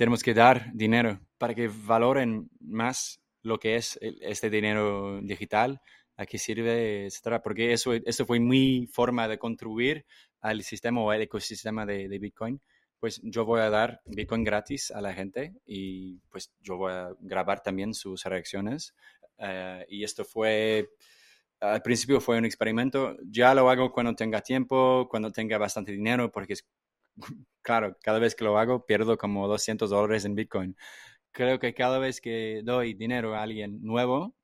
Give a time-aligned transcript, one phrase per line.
[0.00, 5.82] tenemos que dar dinero para que valoren más lo que es este dinero digital,
[6.16, 10.06] a qué sirve, etcétera, porque eso, eso fue mi forma de contribuir
[10.40, 12.62] al sistema o al ecosistema de, Bitcoin.
[12.98, 17.10] Pues yo voy a dar Bitcoin gratis a la gente y pues yo voy a
[17.20, 18.94] grabar también sus reacciones.
[19.36, 20.88] Eh, y esto fue,
[21.60, 26.32] al principio fue un experimento, ya lo hago cuando tenga tiempo, cuando tenga bastante dinero,
[26.32, 26.66] porque es,
[27.62, 30.76] claro, cada vez que lo hago pierdo como 200 dólares en Bitcoin.
[31.32, 34.34] Creo que cada vez que doy dinero a alguien nuevo,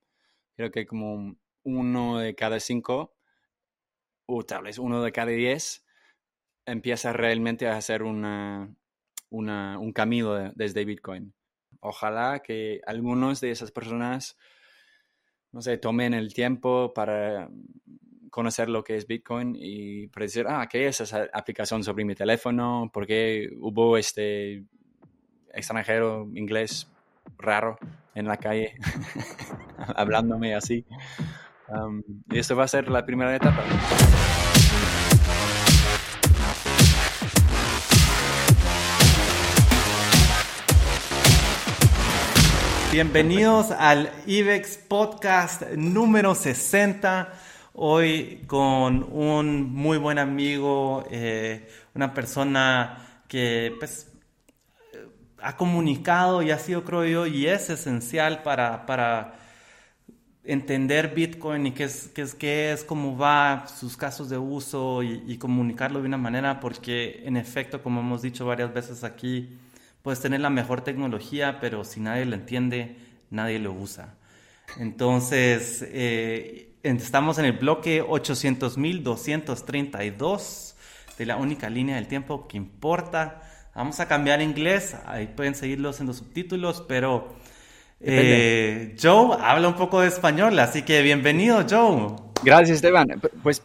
[0.57, 3.17] creo que como uno de cada cinco,
[4.27, 5.85] o tal vez uno de cada diez,
[6.67, 8.75] empieza realmente a hacer una,
[9.31, 11.35] un camino desde Bitcoin.
[11.81, 14.37] Ojalá que algunos de esas personas,
[15.53, 17.49] no sé, tomen el tiempo para
[18.37, 22.15] conocer lo que es Bitcoin y para decir, ah, ¿qué es esa aplicación sobre mi
[22.15, 22.91] teléfono?
[22.93, 24.63] ¿Por qué hubo este
[25.55, 26.87] extranjero inglés
[27.39, 27.79] raro
[28.15, 28.75] en la calle
[29.97, 30.85] hablándome así?
[32.31, 33.65] y esto va a ser la primera etapa.
[42.93, 47.46] Bienvenidos al IBEX Podcast número 60.
[47.79, 54.11] Hoy con un muy buen amigo, eh, una persona que pues,
[55.43, 59.35] ha comunicado y ha sido, creo yo, y es esencial para, para
[60.43, 65.03] entender Bitcoin y qué es, qué es, qué es, cómo va, sus casos de uso
[65.03, 69.59] y, comunicarlo de una manera, porque en efecto, como hemos dicho varias veces aquí,
[70.01, 72.97] puedes tener la mejor tecnología, pero si nadie lo entiende,
[73.29, 74.15] nadie lo usa.
[74.79, 80.75] Entonces, eh, estamos en el bloque 800.232
[81.19, 83.43] de la única línea del tiempo que importa.
[83.75, 87.35] Vamos a cambiar inglés, ahí pueden seguirlos en los subtítulos, pero
[88.01, 92.17] eh, Joe habla un poco de español, así que bienvenido, Joe.
[92.43, 93.21] Gracias, Esteban.
[93.43, 93.63] Pues,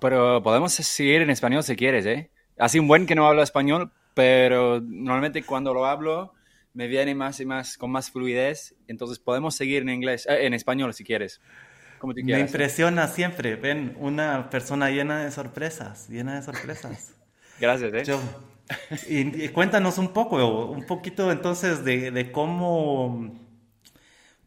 [0.00, 2.32] pero podemos seguir en español si quieres, ¿eh?
[2.58, 6.32] Así un buen que no hablo español, pero normalmente cuando lo hablo
[6.72, 10.54] me viene más y más con más fluidez, entonces podemos seguir en inglés, eh, en
[10.54, 11.42] español si quieres.
[11.98, 17.14] Como me impresiona siempre, ven, una persona llena de sorpresas, llena de sorpresas.
[17.60, 18.02] Gracias, ¿eh?
[18.06, 18.20] Joe.
[19.08, 23.46] Y, cuéntanos un poco, un poquito entonces de, de cómo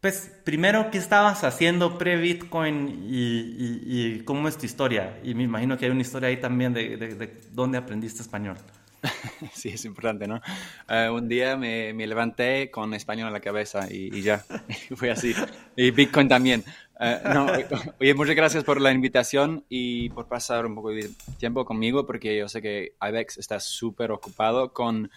[0.00, 5.18] pues primero, ¿qué estabas haciendo pre-Bitcoin y, cómo es tu historia?
[5.22, 8.56] Y me imagino que hay una historia ahí también de, dónde aprendiste español.
[9.54, 10.40] Sí, es importante, ¿no?
[10.86, 14.44] Eh, un día me, levanté con español en la cabeza y, ya,
[14.96, 15.34] fue así.
[15.76, 16.64] Y Bitcoin también.
[17.02, 17.66] Eh,
[17.98, 22.36] oye, muchas gracias por la invitación y por pasar un poco de tiempo conmigo, porque
[22.36, 25.10] yo sé que IBEX está súper ocupado con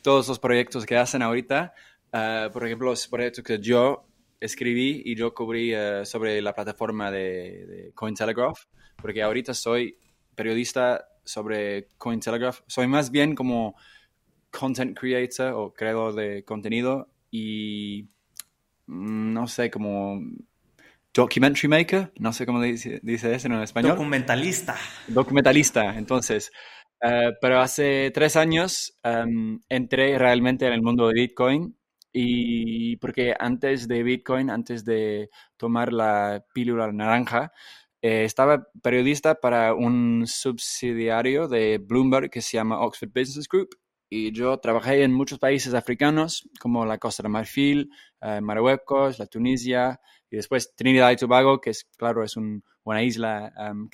[0.00, 1.74] todos los proyectos que hacen ahorita.
[2.10, 4.06] Eh, por ejemplo, los proyectos que yo
[4.40, 8.60] escribí y yo cubrí eh, sobre la plataforma de, Cointelegraph,
[8.96, 9.98] porque ahorita soy
[10.34, 12.60] periodista sobre Cointelegraph.
[12.66, 13.76] Soy más bien como
[14.50, 18.08] content creator o creador de contenido y
[18.86, 20.18] mm, no sé, como
[21.16, 23.92] documentary maker, no sé cómo dice, dice eso en español.
[23.92, 24.76] Documentalista.
[25.08, 26.52] Documentalista, entonces.
[27.02, 31.76] Eh, pero hace tres años em, entré realmente en el mundo de Bitcoin
[32.12, 37.52] y porque antes de Bitcoin, antes de tomar la pílula naranja,
[38.00, 43.70] eh, estaba periodista para un subsidiario de Bloomberg que se llama Oxford Business Group.
[44.08, 47.90] Y yo trabajé en muchos países africanos, como la Costa de Marfil,
[48.22, 50.00] eh, Marruecos, la Tunisia,
[50.30, 53.88] y después Trinidad y Tobago, que es, claro, es una isla um.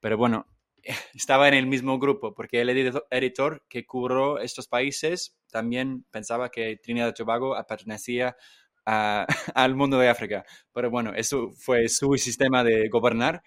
[0.00, 0.46] Pero bueno,
[1.14, 6.76] estaba en el mismo grupo, porque el editor, que cubrió estos países también pensaba que
[6.82, 8.36] Trinidad y Tobago pertenecía
[8.86, 10.44] al mundo de África.
[10.72, 13.42] Pero bueno, eso fue su sistema de gobernar.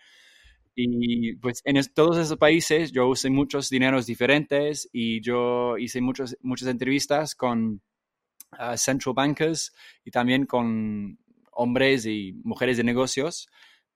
[0.73, 6.37] Y pues en todos esos países yo usé muchos dineros diferentes y yo hice muchos,
[6.41, 7.81] muchas entrevistas con
[8.51, 9.73] ah, central bankers
[10.05, 11.19] y también con
[11.61, 13.47] hombres y mujeres de negocios.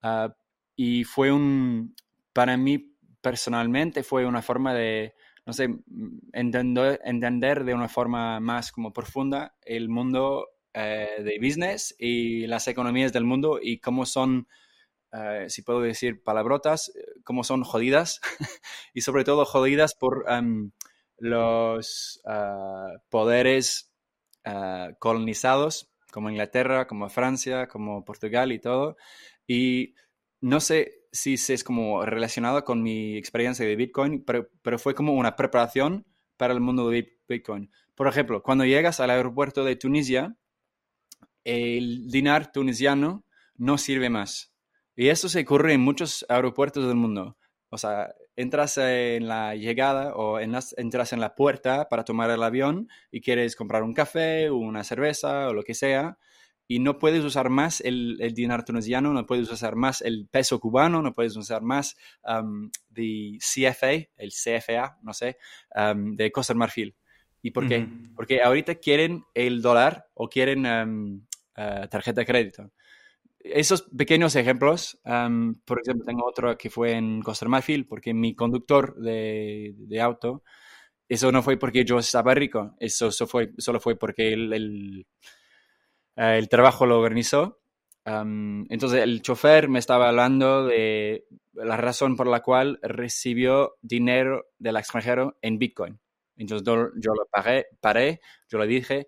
[0.02, 0.36] Ah,
[0.76, 1.96] y fue un,
[2.34, 5.16] para mí personalmente fue una forma de,
[5.46, 5.70] no sé,
[6.34, 12.68] entender, entender de una forma más como profunda el mundo eh, de business y las
[12.68, 14.48] economías del mundo y cómo son,
[15.12, 16.92] eh, si puedo decir palabrotas,
[17.24, 18.22] cómo son jodidas
[18.94, 20.72] y sobre todo jodidas por em,
[21.18, 23.92] los ah, poderes
[24.44, 28.96] ah, colonizados como Inglaterra, como Francia, como Portugal y todo.
[29.46, 29.96] Y
[30.40, 35.12] no sé, sí es como relacionado con mi experiencia de Bitcoin, pero, pero fue como
[35.12, 36.06] una preparación
[36.38, 37.70] para el mundo de, Bitcoin.
[37.96, 40.38] Por ejemplo, cuando llegas al aeropuerto de Tunisia,
[41.44, 43.26] el dinar tunisiano
[43.56, 44.54] no sirve más.
[44.96, 47.36] Y eso se ocurre en muchos aeropuertos del mundo.
[47.70, 52.90] O sea, entras en la llegada o entras en la puerta para tomar el avión
[53.12, 56.18] y quieres comprar un café o una cerveza o lo que sea
[56.68, 60.60] y no puedes usar más el, el dinar tunisiano, no puedes usar más el peso
[60.60, 65.38] cubano, no puedes usar más um, de CFA, el CFA, no sé,
[65.76, 66.96] um, de Costa Marfil.
[67.42, 67.88] ¿Y por qué?
[68.16, 71.22] Porque ahorita quieren el dólar o quieren um,
[71.56, 72.72] uh, tarjeta de crédito.
[73.54, 78.96] Esos pequeños ejemplos, por ejemplo, tengo otro que fue en Costa Marfil, porque mi conductor
[78.96, 80.44] de, auto,
[81.08, 85.08] eso no fue porque yo estaba rico, eso, fue, solo fue porque el, el
[86.16, 87.60] eh, el trabajo lo organizó.
[88.06, 94.78] entonces el chofer me estaba hablando de la razón por la cual recibió dinero del
[94.78, 96.00] extranjero en Bitcoin.
[96.38, 96.76] Entonces yo,
[97.14, 99.08] lo paré, paré, yo le dije,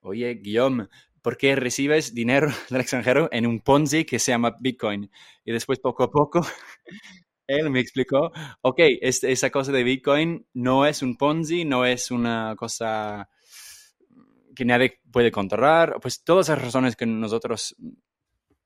[0.00, 0.88] oye, Guillaume,
[1.28, 5.10] ¿por qué recibes dinero del extranjero en un Ponzi que se llama Bitcoin?
[5.44, 6.40] Y después poco a poco
[7.46, 8.32] él me explicó,
[8.62, 13.28] ok, esa cosa de Bitcoin no es un Ponzi, no es una cosa
[14.56, 17.76] que nadie puede controlar, pues todas esas razones que nosotros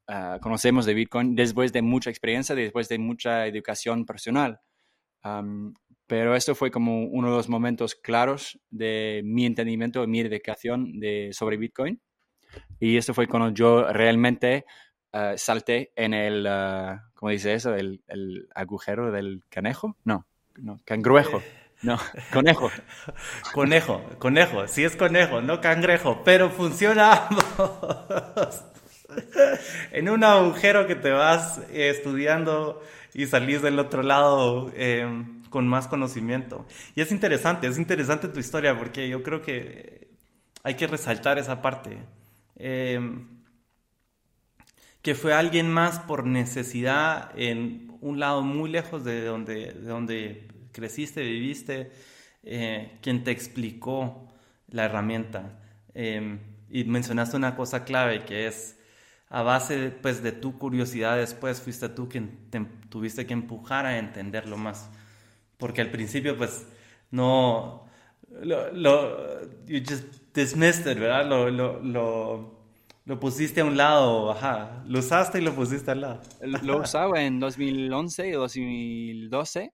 [0.07, 4.61] ah, conocemos de Bitcoin después de mucha experiencia, después de mucha educación personal.
[6.07, 11.01] pero esto fue como uno de los momentos claros de mi entendimiento, de mi educación
[11.01, 12.01] de, sobre Bitcoin.
[12.81, 14.65] Y esto fue cuando yo realmente
[15.13, 17.75] uh, salté en el, uh, ¿cómo dice eso?
[17.75, 19.97] El, el, agujero del canejo.
[20.05, 20.27] No,
[20.57, 21.43] no, cangruejo.
[21.83, 21.99] No,
[22.33, 22.71] conejo.
[23.55, 27.29] conejo, conejo, sí es conejo, no cangrejo, pero funciona
[29.93, 32.81] en un agujero que te vas estudiando
[33.15, 36.67] y salís del otro lado em, con más conocimiento.
[36.95, 40.09] Y es interesante, es interesante tu historia porque yo creo que
[40.63, 41.99] hay que resaltar esa parte.
[42.65, 43.27] Em,
[45.03, 50.49] que fue alguien más por necesidad en un lado muy lejos de donde, de donde
[50.71, 51.91] creciste, viviste,
[52.45, 54.29] eh, quien te explicó
[54.69, 55.59] la herramienta.
[55.95, 56.39] Em,
[56.71, 58.79] y mencionaste una cosa clave que es
[59.29, 62.49] a base pues, de tu curiosidad después fuiste tú quien
[62.91, 64.89] tuviste que empujar a entenderlo más.
[65.59, 66.67] Porque al principio pues
[67.11, 67.89] no...
[68.43, 69.19] Lo, lo,
[69.69, 71.27] just dismissed ¿verdad?
[71.27, 72.59] Lo, lo, lo,
[73.05, 74.83] lo, pusiste a un lado, ajá.
[74.87, 76.21] Lo usaste y lo pusiste al lado.
[76.63, 79.73] Lo usaba en 2011 o 2012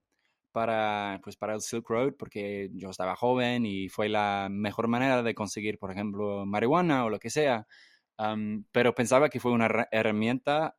[0.53, 5.23] para, pues, para el Silk Road porque yo estaba joven y fue la mejor manera
[5.23, 7.67] de conseguir, por ejemplo, marihuana o lo que sea.
[8.73, 10.77] pero pensaba que fue una herramienta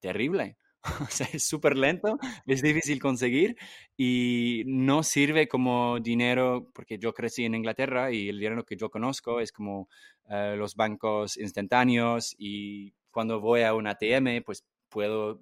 [0.00, 0.56] terrible.
[1.00, 3.56] O sea, es súper lento, es difícil conseguir
[3.96, 8.90] y no sirve como dinero, porque yo crecí en Inglaterra y el dinero que yo
[8.90, 9.88] conozco es como
[10.28, 15.40] eh, los bancos instantáneos y cuando voy a un ATM, pues puedo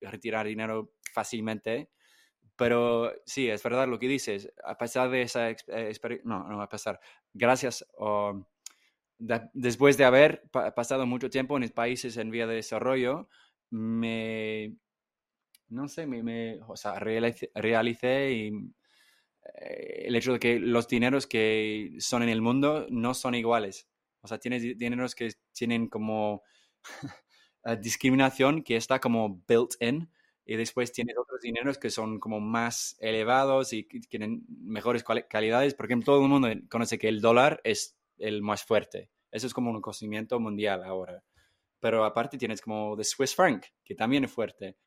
[0.00, 1.88] retirar dinero fácilmente
[2.56, 4.52] pero sí, es verdad lo que dices.
[4.64, 5.56] A pesar de esa eh,
[5.88, 7.00] experiencia, no, no a pesar,
[7.32, 7.84] gracias,
[9.52, 10.42] después de haber
[10.74, 13.28] pasado mucho tiempo en países en vía de desarrollo,
[13.70, 14.76] me,
[15.68, 18.52] no sé, me, o sea, realicé, eh,
[20.06, 23.88] el hecho de que los dineros que son en el mundo no son iguales.
[24.22, 26.42] O sea, tienes dineros que tienen como
[27.80, 30.10] discriminación que está como built in
[30.46, 35.74] y después tienes otros dineros que son como más elevados y tienen mejores calidades.
[35.74, 39.10] Por ejemplo, todo el mundo conoce que el dólar es el más fuerte.
[39.30, 41.24] Eso es como un conocimiento mundial ahora.
[41.84, 44.78] Pero aparte tienes como the Swiss franc, que también es fuerte.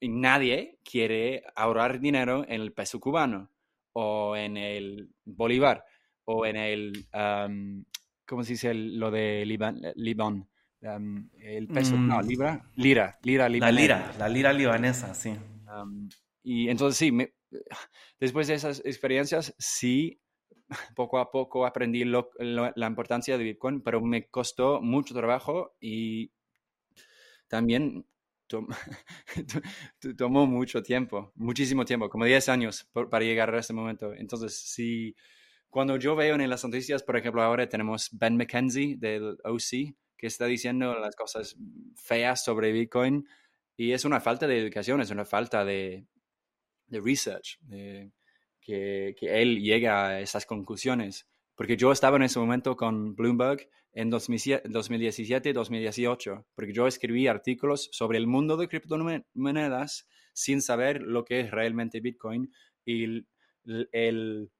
[0.00, 3.52] Y nadie quiere ahorrar dinero en el peso cubano
[3.92, 5.84] o en el bolívar
[6.24, 7.06] o en el,
[8.26, 10.48] ¿cómo se dice lo de Libán?
[10.80, 12.26] el peso, no, mm.
[12.26, 13.70] libra, lira, lira libanesa.
[13.70, 15.34] La lira, la lira libanesa, sí.
[16.42, 17.14] y entonces sí,
[18.18, 20.18] después de esas experiencias, sí,
[20.94, 26.32] poco a poco aprendí la importancia de Bitcoin, pero me costó mucho trabajo y
[27.48, 28.06] también
[30.18, 34.12] tomó mucho tiempo, muchísimo tiempo, como 10 años para llegar a este momento.
[34.14, 35.14] Entonces, sí,
[35.70, 40.26] cuando yo veo en las noticias, por ejemplo, ahora tenemos Ben McKenzie del OC, que
[40.26, 41.56] está diciendo las cosas
[41.96, 43.26] feas sobre Bitcoin
[43.76, 46.06] y es una falta de educación, es una falta de,
[46.86, 47.58] de research,
[48.62, 51.28] que, que, él llega a esas conclusiones.
[51.54, 58.16] Porque yo estaba en ese momento con Bloomberg en 2017-2018, porque yo escribí artículos sobre
[58.18, 62.52] el mundo de criptomonedas sin saber lo que es realmente Bitcoin
[62.84, 63.26] y
[63.92, 64.50] el,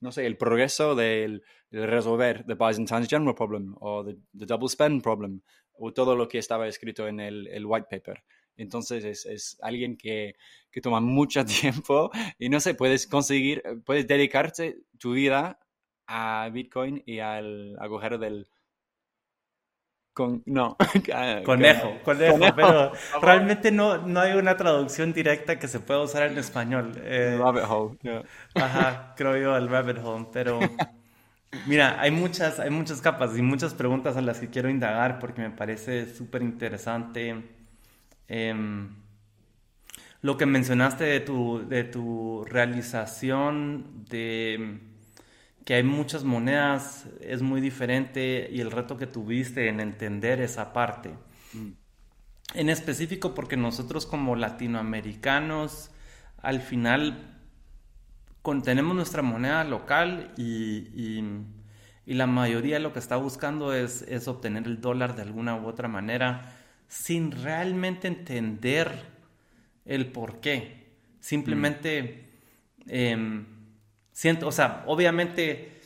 [0.00, 5.40] no sé, el progreso del, resolver the Byzantine General Problem o the, Double Spend Problem
[5.72, 8.22] o todo lo que estaba escrito en el, el white paper.
[8.56, 10.36] Entonces es, es alguien que,
[10.70, 15.58] que, toma mucho tiempo y no sé, puedes conseguir, puedes dedicarte tu vida
[16.06, 18.48] a Bitcoin y al agujero del...
[20.12, 20.78] Con, no.
[21.44, 26.38] conejo, conejo, pero realmente no, no hay una traducción directa que se pueda usar en
[26.38, 26.92] español.
[27.04, 28.24] Eh, rabbit hole.
[28.54, 30.58] Ajá, creo yo, el rabbit hole, pero...
[31.66, 35.40] Mira, hay muchas, hay muchas capas y muchas preguntas a las que quiero indagar porque
[35.40, 37.55] me parece súper interesante
[38.28, 38.88] em,
[40.22, 44.80] lo que mencionaste de tu, de tu realización de
[45.64, 50.72] que hay muchas monedas, es muy diferente y el reto que tuviste en entender esa
[50.72, 51.10] parte.
[51.52, 51.72] Mm.
[52.54, 55.90] En específico porque nosotros como latinoamericanos,
[56.40, 57.36] al final
[58.62, 61.20] tenemos nuestra moneda local y,
[62.06, 65.88] la mayoría lo que está buscando es, es, obtener el dólar de alguna u otra
[65.88, 66.55] manera
[66.88, 68.92] sin realmente entender
[69.84, 70.86] el por qué.
[71.20, 72.24] Simplemente...
[72.88, 73.56] Em,
[74.16, 75.78] Siento, o sea, obviamente,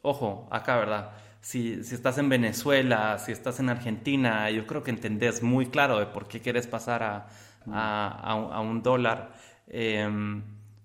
[0.00, 1.12] ojo, acá, ¿verdad?
[1.42, 5.98] Si, si, estás en Venezuela, si estás en Argentina, yo creo que entendés muy claro
[5.98, 7.28] de por qué quieres pasar a,
[7.70, 9.34] a, a, un dólar.
[9.66, 10.42] Em,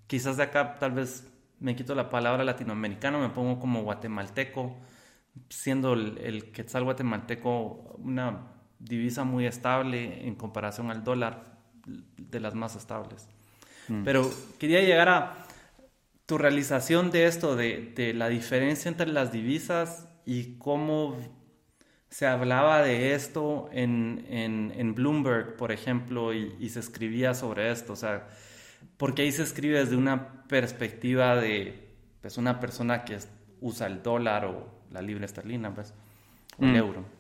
[0.08, 1.26] quizás de acá tal vez
[1.62, 4.76] me quito la palabra latinoamericano, me pongo como guatemalteco,
[5.48, 11.60] siendo el, el quetzal guatemalteco una divisa muy estable en comparación al dólar,
[12.18, 13.28] de las más estables.
[13.88, 14.04] Mm.
[14.04, 15.46] Pero quería llegar a
[16.26, 21.18] tu realización de esto, de, la diferencia entre las divisas y cómo
[22.10, 27.94] se hablaba de esto en, Bloomberg, por ejemplo, y, se escribía sobre esto.
[27.94, 28.28] O sea,
[28.98, 31.90] porque ahí se escribe desde una perspectiva de
[32.22, 33.18] pues, una persona que
[33.60, 35.94] usa el dólar o la libra esterlina, pues,
[36.60, 36.76] el mm.
[36.76, 37.19] euro.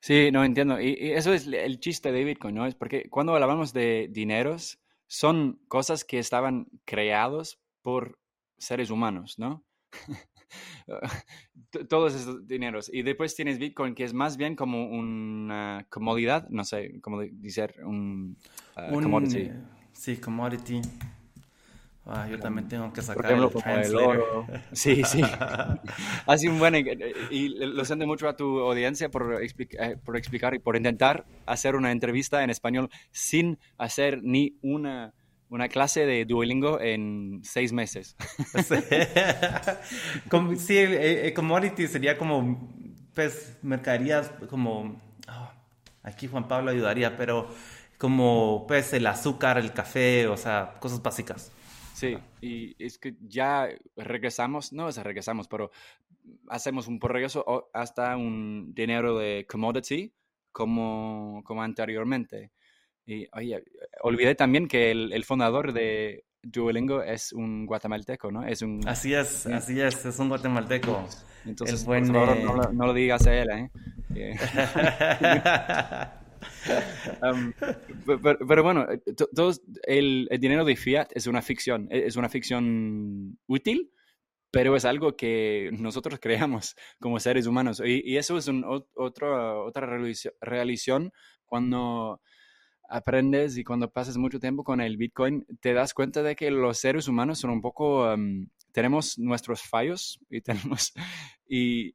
[0.00, 0.80] Sí, no entiendo.
[0.80, 2.66] Y, y, eso es el chiste de Bitcoin, ¿no?
[2.66, 8.18] Es porque cuando hablamos de dineros, son cosas que estaban creados por
[8.58, 9.64] seres humanos, ¿no?
[11.88, 12.90] Todos esos dineros.
[12.92, 17.74] Y después tienes Bitcoin, que es más bien como una comodidad, no sé cómo decir,
[17.84, 18.36] un,
[18.76, 19.50] uh, commodity.
[19.92, 20.80] Sí, commodity.
[22.08, 24.46] Ah, yo también tengo que sacar ejemplo, el, oro.
[24.72, 25.22] Sí, sí.
[26.26, 26.76] Así un buen...
[27.30, 31.74] Y lo siento mucho a tu audiencia por, eh, por explicar y por intentar hacer
[31.74, 35.12] una entrevista en español sin hacer ni una
[35.48, 38.16] una clase de Duolingo en seis meses.
[40.58, 42.68] sí, el, commodity sería como,
[43.14, 45.52] pues, mercaderías como, ah,
[46.02, 47.48] aquí Juan Pablo ayudaría, pero
[47.96, 51.52] como, pues, el azúcar, el café, o sea, cosas básicas.
[51.96, 55.70] Sí, y es que ya regresamos, no es regresamos, pero
[56.48, 60.12] hacemos un progreso hasta un dinero de commodity
[60.52, 62.52] como, como anteriormente.
[63.06, 63.64] Y oye,
[64.02, 68.46] olvidé también que el, el, fundador de Duolingo es un guatemalteco, ¿no?
[68.46, 68.86] Es un...
[68.86, 71.02] Así es, así es, es un guatemalteco.
[71.46, 73.70] Entonces, por favor, no, lo digas a él, ¿eh?
[77.22, 77.52] Um,
[78.46, 78.86] pero, bueno,
[79.84, 83.92] el, el, dinero de fiat es una ficción, e, es una ficción útil,
[84.50, 87.80] pero es algo que nosotros creamos como seres humanos.
[87.84, 88.64] Y, y eso es un,
[88.94, 89.86] otro, otra
[90.40, 91.12] realización
[91.44, 92.20] cuando
[92.88, 96.78] aprendes y cuando pasas mucho tiempo con el Bitcoin, te das cuenta de que los
[96.78, 98.14] seres humanos son un poco,
[98.72, 100.92] tenemos nuestros fallos y tenemos,
[101.48, 101.92] y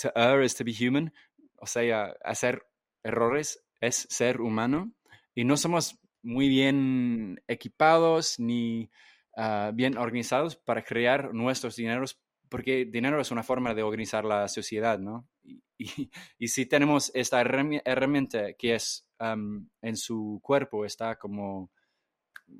[0.00, 1.12] to err is to be human,
[1.60, 2.62] o sea, hacer
[3.08, 4.92] errores es ser humano
[5.34, 8.90] y no somos muy bien equipados ni
[9.36, 14.48] ah, bien organizados para crear nuestros dineros, porque dinero es una forma de organizar la
[14.48, 15.28] sociedad, ¿no?
[16.40, 21.70] Y, si tenemos esta herramienta que es en su cuerpo está como,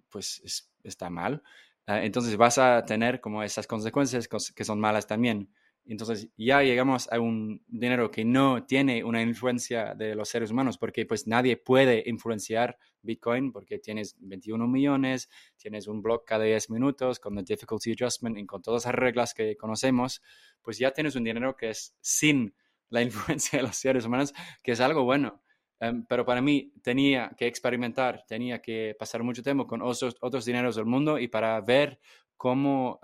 [0.09, 1.43] pues está mal,
[1.87, 5.53] ah, entonces vas a tener como esas consecuencias que son malas también.
[5.93, 10.77] Entonces ya llegamos a un dinero que no tiene una influencia de los seres humanos
[10.77, 16.71] porque pues nadie puede influenciar Bitcoin porque tienes 21 millones, tienes un block cada 10
[16.71, 20.21] minutos con el difficulty adjustment y con todas las reglas que conocemos,
[20.61, 22.55] pues ya tienes un dinero que es sin
[22.91, 25.43] la influencia de los seres humanos, que es algo bueno.
[25.81, 30.45] Em, pero para mí tenía que experimentar, tenía que pasar mucho tiempo con otros, otros
[30.45, 32.01] dineros del mundo y para ver
[32.37, 33.01] cómo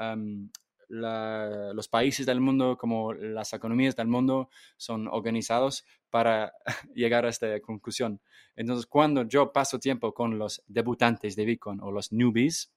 [1.03, 6.53] em, los países del mundo, como las economías del mundo son organizados para
[6.95, 8.21] llegar a esta conclusión.
[8.57, 12.73] Entonces, cuando yo paso tiempo con los debutantes de Bitcoin o los newbies,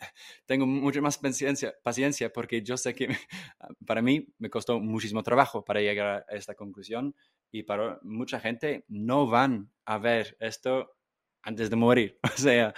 [0.46, 3.08] tengo mucha más paciencia, paciencia porque yo sé que
[3.86, 7.14] para mí me costó muchísimo trabajo para llegar a esta conclusión
[7.50, 10.96] y para mucha gente no van a ver esto
[11.42, 12.18] antes de morir.
[12.22, 12.74] O sea,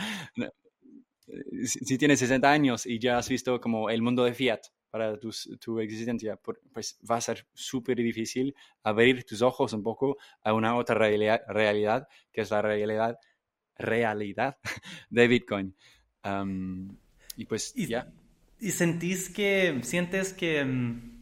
[1.64, 5.80] si, tienes 60 años y ya has visto como el mundo de Fiat para tu,
[5.80, 10.95] existencia, pues va a ser súper difícil abrir tus ojos un poco a una otra
[10.95, 13.18] realidad, realidad que es la realidad,
[13.76, 14.59] realidad
[15.11, 15.75] de Bitcoin.
[17.37, 18.11] y pues ya.
[18.59, 21.16] ¿Y sentís que, sientes que mm,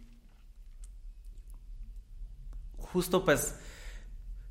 [2.77, 3.59] justo pues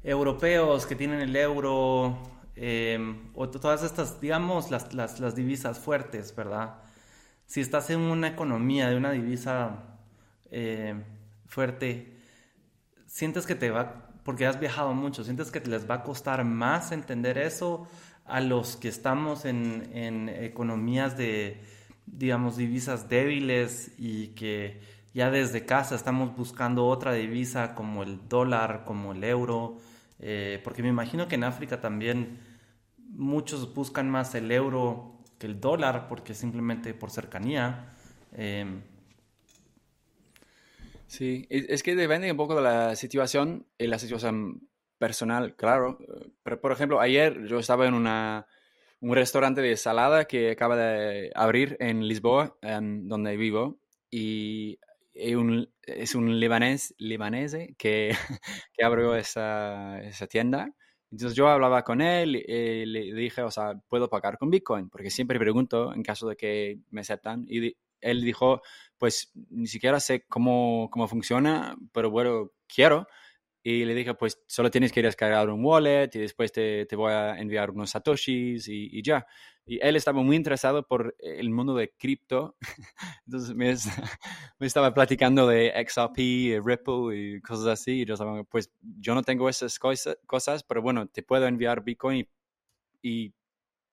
[0.04, 2.20] europeos que tienen el euro,
[2.56, 6.76] Em, o todas estas, digamos, las, las, las, divisas fuertes, ¿verdad?
[7.48, 9.98] Si estás en una economía de una divisa
[10.52, 11.04] em,
[11.48, 12.16] fuerte,
[13.08, 16.92] sientes que te va, porque has viajado mucho, sientes que les va a costar más
[16.92, 17.88] entender eso
[18.26, 21.60] a los que estamos en, en economías de,
[22.06, 24.80] digamos, divisas débiles y que
[25.14, 29.80] ya desde casa estamos buscando otra divisa como el dólar, como el euro,
[30.20, 32.40] eh, porque me imagino que en África también
[32.98, 37.94] muchos buscan más el euro que el dólar, porque simplemente por cercanía.
[38.32, 38.82] Em,
[41.08, 44.68] sí, es que depende un poco de la situación y la situación
[44.98, 45.98] personal, claro.
[46.44, 48.48] Pero, por ejemplo, ayer yo estaba en una,
[49.02, 53.80] un restaurante de salada que acaba de abrir en Lisboa, em, donde vivo,
[54.10, 54.80] y
[55.14, 58.12] es un libanés, libanese que,
[58.74, 60.74] que abrió esa, esa, tienda.
[61.12, 64.90] Entonces yo hablaba con él y eh, le dije, o sea, ¿puedo pagar con Bitcoin?
[64.90, 67.46] Porque siempre pregunto en caso de que me aceptan.
[67.48, 68.62] Y él dijo,
[68.98, 73.08] pues ni siquiera sé cómo, cómo funciona, pero bueno, quiero.
[73.66, 77.14] Y le dije, pues solo tienes que descargar un wallet y después te, te voy
[77.14, 79.26] a enviar unos satoshis y, y, ya.
[79.66, 82.58] Y él estaba muy interesado por el mundo de cripto.
[83.26, 83.74] Entonces me,
[84.60, 88.02] me, estaba platicando de XRP, Ripple y cosas así.
[88.02, 92.28] Y yo estaba, pues yo no tengo esas cosas, pero bueno, te puedo enviar Bitcoin
[93.02, 93.34] y, y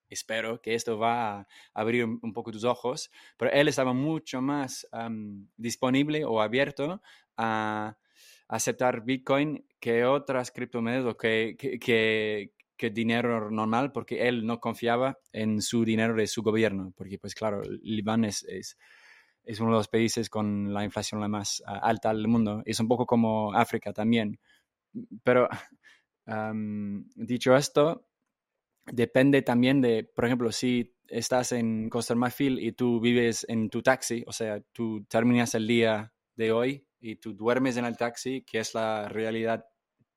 [0.09, 3.09] espero que esto va a abrir un, poco tus ojos.
[3.37, 4.85] Pero él estaba mucho más
[5.56, 7.00] disponible o abierto
[7.37, 7.96] a
[8.50, 15.62] aceptar Bitcoin que otras criptomonedas que, que, que, dinero normal, porque él no confiaba en
[15.62, 18.76] su dinero de su gobierno, porque pues claro, Libán es, es,
[19.44, 22.88] es uno de los países con la inflación la más alta del mundo, es un
[22.88, 24.40] poco como África también.
[25.22, 25.48] Pero
[27.14, 28.04] dicho esto,
[28.86, 33.80] depende también de, por ejemplo, si estás en Costa Marfil y tú vives en tu
[33.80, 38.42] taxi, o sea, tú terminas el día de hoy y tú duermes en el taxi,
[38.42, 39.64] que es la realidad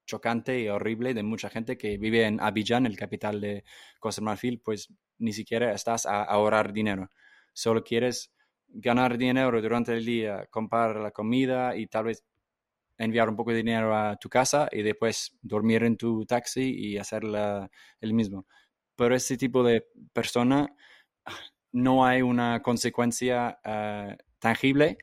[0.05, 3.63] chocante y horrible de mucha gente que vive en Abidjan, el capital de
[3.99, 7.09] Costa Marfil, pues ni siquiera estás a ahorrar dinero.
[7.53, 8.33] Solo quieres
[8.67, 12.25] ganar dinero durante el día, comprar la comida y tal vez
[12.97, 16.97] enviar un poco de dinero a tu casa y después dormir en tu taxi y
[16.97, 17.23] hacer
[18.01, 18.45] el mismo.
[18.95, 20.75] Pero ese tipo de persona
[21.71, 24.97] no hay una consecuencia eh, tangible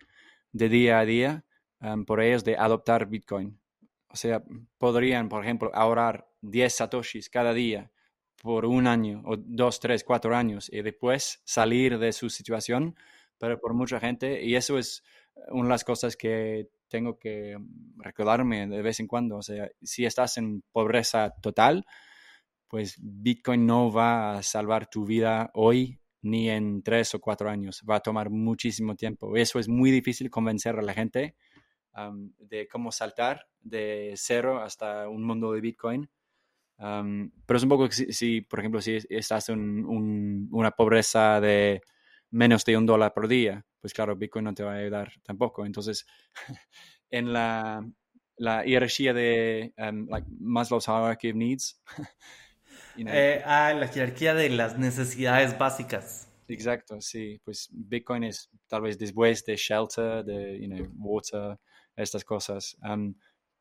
[0.53, 1.45] de día a día
[2.07, 3.59] por ellos de adoptar Bitcoin.
[4.09, 4.43] O sea,
[4.79, 7.90] podrían, por ejemplo, ahorrar 10 satoshis cada día
[8.43, 12.97] por un año o dos, tres, cuatro años y después salir de su situación,
[13.38, 15.05] pero por mucha gente, y eso es
[15.49, 17.57] una de las cosas que tengo que
[17.97, 19.37] recordarme de vez en cuando.
[19.37, 21.87] O sea, si estás en pobreza total,
[22.69, 27.83] pues Bitcoin no va a salvar tu vida hoy ni en tres o cuatro años.
[27.88, 29.37] Va a tomar muchísimo tiempo.
[29.37, 31.37] Eso es muy difícil convencer a la gente
[32.38, 36.11] de cómo saltar de cero hasta un mundo de Bitcoin.
[36.76, 41.83] pero es un poco si, por ejemplo, si estás en una pobreza de
[42.31, 45.66] menos de un dólar por día, pues claro, Bitcoin no te va a ayudar tampoco.
[45.66, 46.07] Entonces,
[47.11, 47.85] en la,
[48.37, 51.81] la jerarquía de um, like Maslow's Hierarchy of Needs.
[52.96, 56.29] Eh, ah, la jerarquía de las necesidades básicas.
[56.48, 57.40] Exacto, sí.
[57.44, 61.57] Pues Bitcoin es tal vez después de shelter, de you know, water,
[61.96, 62.76] estas cosas.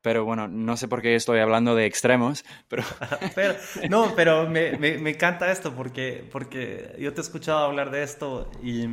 [0.02, 2.46] pero bueno, no sé por qué estoy hablando de extremos,
[3.36, 3.56] pero...
[3.90, 8.04] no, pero me, me, me, encanta esto porque, porque yo te he escuchado hablar de
[8.04, 8.88] esto y,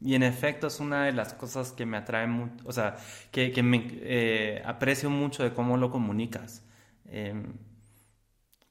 [0.00, 2.96] y en efecto es una de las cosas que me atrae mucho, o sea,
[3.30, 6.62] que, que me eh, aprecio mucho de cómo lo comunicas.
[7.06, 7.54] Em,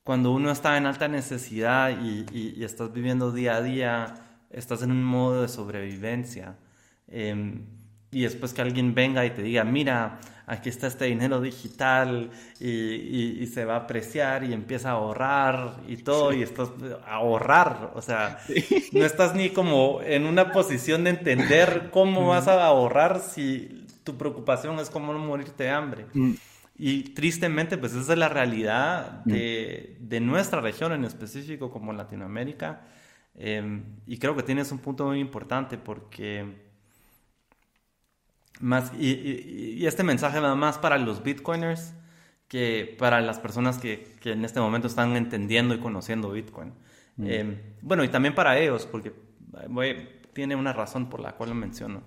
[0.03, 4.15] cuando uno está en alta necesidad y, y, estás viviendo día a día,
[4.49, 6.57] estás en un modo de sobrevivencia.
[7.07, 7.61] Eh,
[8.13, 13.45] y después que alguien venga y te diga, mira, aquí está este dinero digital y,
[13.47, 16.69] se va a apreciar y empieza a ahorrar y todo, y estás
[17.05, 18.39] a ahorrar, o sea,
[18.91, 24.17] no estás ni como en una posición de entender cómo vas a ahorrar si tu
[24.17, 26.05] preocupación es cómo no morirte de hambre.
[26.13, 26.33] Mm.
[26.75, 29.31] Y tristemente, pues esa es la realidad mm.
[29.31, 32.81] de, de nuestra región en específico, como Latinoamérica.
[33.35, 36.62] Em, y creo que tienes un punto muy importante porque
[38.59, 41.93] más, y, este mensaje va más para los bitcoiners
[42.47, 46.73] que para las personas que, que en este momento están entendiendo y conociendo Bitcoin.
[47.17, 47.27] Mm.
[47.27, 49.13] Em, bueno, y también para ellos, porque
[50.33, 52.03] tiene una razón por la cual lo menciono.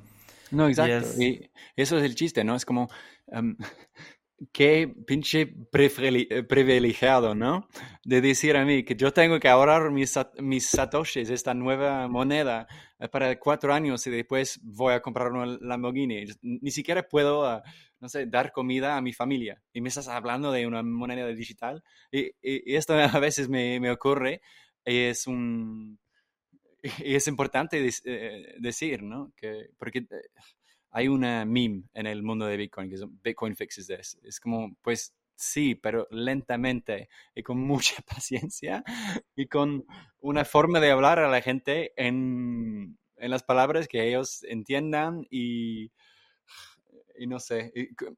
[0.50, 1.20] No, exacto.
[1.20, 2.54] Y, eso es el chiste, ¿no?
[2.54, 2.88] Es como,
[3.28, 3.56] em,
[4.52, 7.68] qué pinche privilegiado, ¿no?
[8.04, 12.66] De decir a mí que yo tengo que ahorrar mis, mis satoshis, esta nueva moneda,
[12.98, 16.24] eh, para cuatro años y después voy a comprar un Lamborghini.
[16.42, 17.62] Ni siquiera puedo, ah,
[18.00, 19.62] no sé, dar comida a mi familia.
[19.72, 21.82] Y me estás hablando de una moneda digital.
[22.10, 24.40] Y, esto a veces me, me ocurre
[24.84, 25.98] y es un...
[26.98, 29.32] Y es importante eh, decir, ¿no?
[29.36, 30.06] Que, porque eh,
[30.90, 34.18] hay una meme en el mundo de Bitcoin que es Bitcoin fixes this.
[34.22, 38.82] Es como, pues sí, pero lentamente y con mucha paciencia
[39.34, 39.84] y con
[40.18, 45.92] una forma de hablar a la gente en, en las palabras que ellos entiendan y,
[47.18, 47.72] y no sé,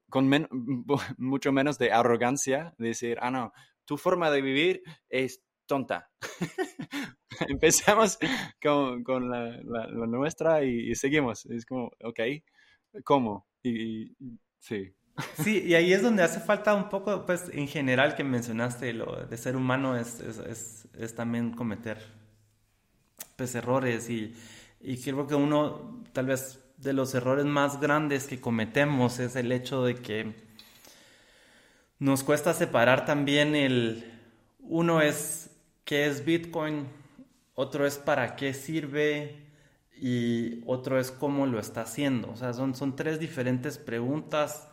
[0.09, 0.29] con
[1.17, 3.53] mucho menos de arrogancia, de decir, ah, no,
[3.85, 6.09] tu forma de vivir es tonta.
[7.47, 8.17] Empezamos
[8.61, 11.45] con, con la, la, nuestra y, y, seguimos.
[11.45, 12.19] Es como, ok,
[13.03, 13.45] cómo.
[13.63, 14.15] Y,
[14.59, 14.93] sí.
[15.43, 19.25] Sí, y ahí es donde hace falta un poco, pues en general que mencionaste, lo
[19.25, 21.97] de ser humano es, es, es, también cometer
[23.35, 24.33] pues, errores y,
[24.79, 29.51] y creo que uno tal vez de los errores más grandes que cometemos es el
[29.51, 30.33] hecho de que
[31.99, 34.05] nos cuesta separar también el,
[34.59, 35.49] uno es
[35.83, 36.87] qué es Bitcoin,
[37.55, 39.48] otro es para qué sirve,
[40.01, 42.31] y otro es cómo lo está haciendo.
[42.31, 44.69] O sea, son, son tres diferentes preguntas,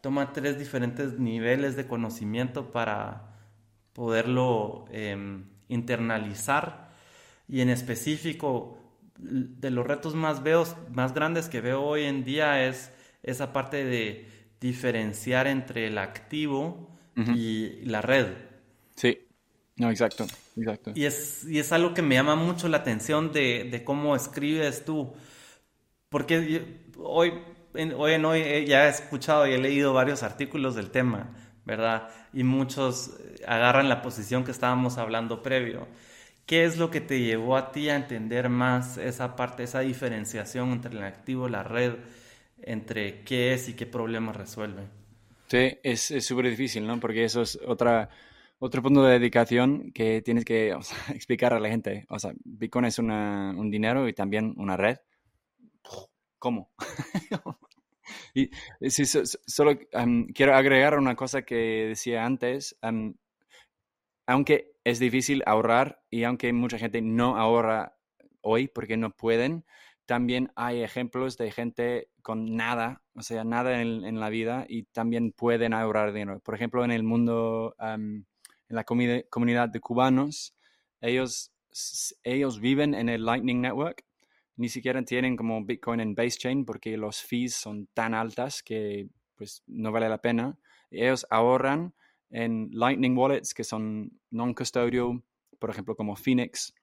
[0.00, 3.34] toma tres diferentes niveles de conocimiento para
[3.92, 6.90] poderlo em, internalizar
[7.48, 8.78] y en específico
[9.18, 12.90] de los retos más, veo, más grandes que veo hoy en día es
[13.22, 14.26] esa parte de
[14.60, 18.26] diferenciar entre el activo y la red.
[18.96, 19.20] Sí.
[19.76, 20.92] No, exacto, exacto.
[20.94, 24.84] Y es, y es algo que me llama mucho la atención de, de cómo escribes
[24.84, 25.14] tú.
[26.08, 27.32] Porque hoy,
[27.74, 32.08] en, hoy en hoy ya he escuchado y he leído varios artículos del tema, ¿verdad?
[32.32, 35.88] Y muchos agarran la posición que estábamos hablando previo.
[36.46, 40.72] ¿Qué es lo que te llevó a ti a entender más esa parte, esa diferenciación
[40.72, 41.94] entre el activo la red,
[42.62, 44.82] entre qué es y qué problemas resuelve?
[45.48, 47.00] Sí, es súper difícil, ¿no?
[47.00, 48.10] Porque eso es otra
[48.64, 50.74] otro punto de dedicación que tienes que
[51.10, 52.06] explicar a la gente.
[52.08, 54.96] O sea, Bitcoin es un dinero y también una red.
[56.38, 56.72] ¿Cómo?
[58.34, 58.50] y
[58.88, 59.78] sí, solo
[60.34, 62.76] quiero agregar una cosa que decía antes.
[64.26, 67.98] aunque es difícil ahorrar y aunque mucha gente no ahorra
[68.40, 69.64] hoy porque no pueden,
[70.06, 75.32] también hay ejemplos de gente con nada, o sea, nada en, la vida y también
[75.32, 76.40] pueden ahorrar dinero.
[76.40, 77.74] Por ejemplo, en el mundo
[78.68, 80.54] en la comunidad de cubanos,
[81.00, 81.52] ellos,
[82.22, 84.04] ellos viven en el Lightning Network,
[84.56, 89.08] ni siquiera tienen como Bitcoin en base chain porque los fees son tan altas que
[89.34, 90.56] pues no vale la pena.
[90.90, 91.94] Ellos ahorran
[92.30, 95.22] en Lightning Wallets que son non-custodial,
[95.58, 96.74] por ejemplo como Phoenix.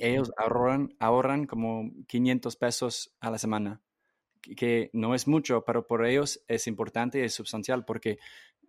[0.00, 3.80] Ellos ahorran, ahorran como 500 pesos a la semana,
[4.56, 8.18] que no es mucho, pero por ellos es importante y es sustancial porque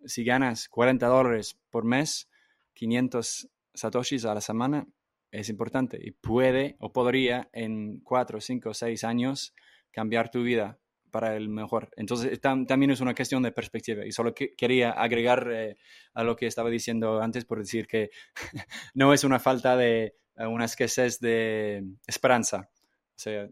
[0.06, 2.29] si ganas 40 dólares por mes,
[2.74, 4.86] 500 satoshis a la semana
[5.30, 9.54] es importante y puede o podría en 4, 5, 6 años
[9.90, 10.78] cambiar tu vida
[11.10, 11.90] para el mejor.
[11.96, 15.76] Entonces también es una cuestión de perspectiva y solo quería agregar eh,
[16.14, 18.10] a lo que estaba diciendo antes por decir que
[18.94, 22.70] no es una falta de eh, una escasez de esperanza.
[23.16, 23.48] O sea,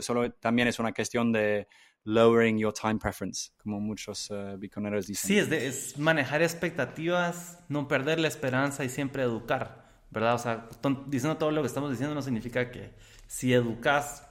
[0.00, 1.66] solo también es una cuestión de
[2.04, 5.16] lowering your time preference, como muchos uh, dicen.
[5.16, 10.34] Sí, es, es, manejar expectativas, no perder la esperanza y siempre educar, ¿verdad?
[10.34, 10.68] O sea,
[11.06, 12.92] diciendo todo lo que estamos diciendo no significa que
[13.26, 14.28] si educas,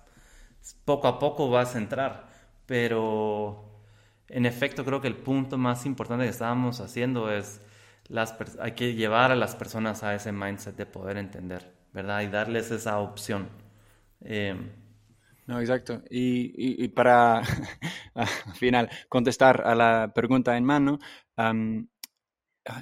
[0.86, 2.30] poco a poco vas a entrar,
[2.66, 3.82] pero
[4.28, 7.60] en efecto creo que el punto más importante que estábamos haciendo es
[8.08, 12.22] las hay que llevar a las personas a ese mindset de poder entender, ¿verdad?
[12.22, 13.50] Y darles esa opción.
[14.22, 14.56] Eh,
[15.46, 16.02] No, exacto.
[16.10, 17.40] Y, para,
[18.14, 21.00] al final, contestar a la pregunta en mano,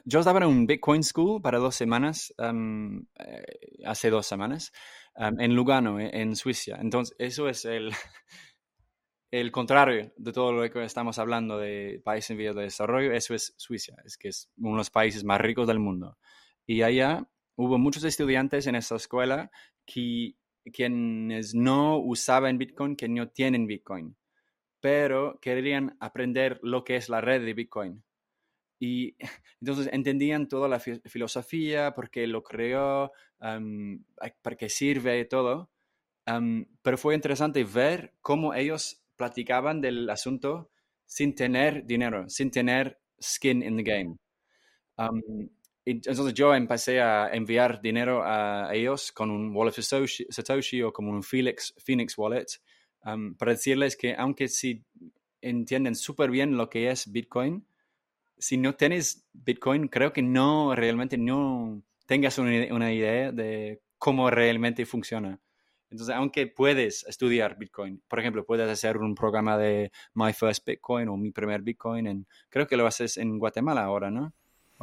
[0.06, 3.46] yo estaba en un Bitcoin School para dos semanas, eh,
[3.86, 4.72] hace dos semanas,
[5.16, 6.78] en Lugano, e, en Suiza.
[6.80, 7.92] Entonces, eso es el,
[9.32, 13.12] el contrario de todo lo que estamos hablando de países en vías de desarrollo.
[13.12, 16.18] Eso es Suiza, es que es uno de los países más ricos del mundo.
[16.68, 19.50] Y allá hubo muchos estudiantes en esa escuela
[19.86, 20.36] que
[20.74, 24.16] quienes no usaban Bitcoin, que no tienen Bitcoin,
[24.80, 28.04] pero querían aprender lo que es la red de Bitcoin.
[28.80, 29.16] Y
[29.62, 35.72] entonces entendían toda la filosofía, por qué lo creó, para qué sirve y todo.
[36.82, 40.72] pero fue interesante ver cómo ellos platicaban del asunto
[41.06, 44.18] sin tener dinero, sin tener skin in the game.
[45.86, 51.24] Entonces yo empecé a enviar dinero a ellos con un wallet Satoshi, o como un
[51.24, 52.46] Felix, Phoenix wallet
[53.38, 54.86] para decirles que aunque si
[55.42, 57.66] entienden súper bien lo que es Bitcoin,
[58.38, 64.86] si no tienes Bitcoin, creo que no realmente no tengas una, idea de cómo realmente
[64.86, 65.40] funciona.
[65.90, 71.10] Entonces, aunque puedes estudiar Bitcoin, por ejemplo, puedes hacer un programa de My First Bitcoin
[71.10, 74.34] o Mi Primer Bitcoin, en, creo que lo haces en Guatemala ahora, ¿no?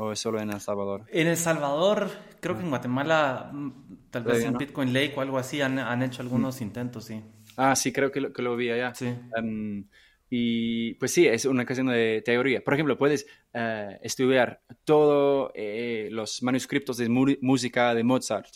[0.00, 1.06] ¿O es solo en El Salvador?
[1.11, 2.08] En El Salvador,
[2.40, 3.70] creo que en Guatemala, mm,
[4.11, 7.20] tal vez en Bitcoin Lake o algo así, han, hecho algunos intentos, sí.
[7.56, 8.94] Ah, sí, creo que lo, que lo vi allá.
[8.94, 9.12] Sí.
[9.37, 9.88] Em,
[10.30, 12.62] y pues sí, es una cuestión de teoría.
[12.62, 18.54] Por ejemplo, puedes eh, estudiar todos eh, los manuscritos de música de Mozart,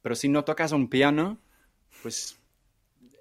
[0.00, 1.38] pero si no tocas un piano,
[2.02, 2.40] pues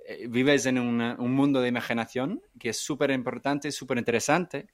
[0.07, 4.67] eh, vives en un mundo de imaginación que es súper importante, súper interesante,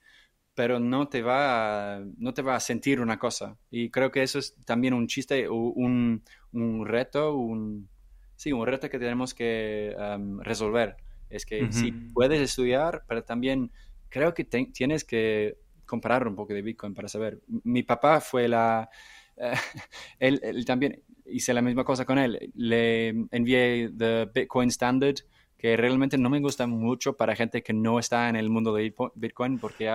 [0.58, 3.56] pero no te, va a, no te va a sentir una cosa.
[3.70, 7.88] Y creo que eso es también un chiste, un, un reto, un,
[8.36, 10.98] sí, un reto que tenemos que em, resolver
[11.30, 13.72] es que sí puedes estudiar, pero también
[14.10, 17.40] creo que tienes que comparar un poco de Bitcoin para saber.
[17.64, 18.90] Mi papá fue la...
[19.36, 19.54] Eh,
[20.20, 22.52] él, también hice la misma cosa con él.
[22.56, 25.18] Le envié The Bitcoin Standard,
[25.56, 28.92] que realmente no me gusta mucho para gente que no está en el mundo de
[29.14, 29.92] Bitcoin, porque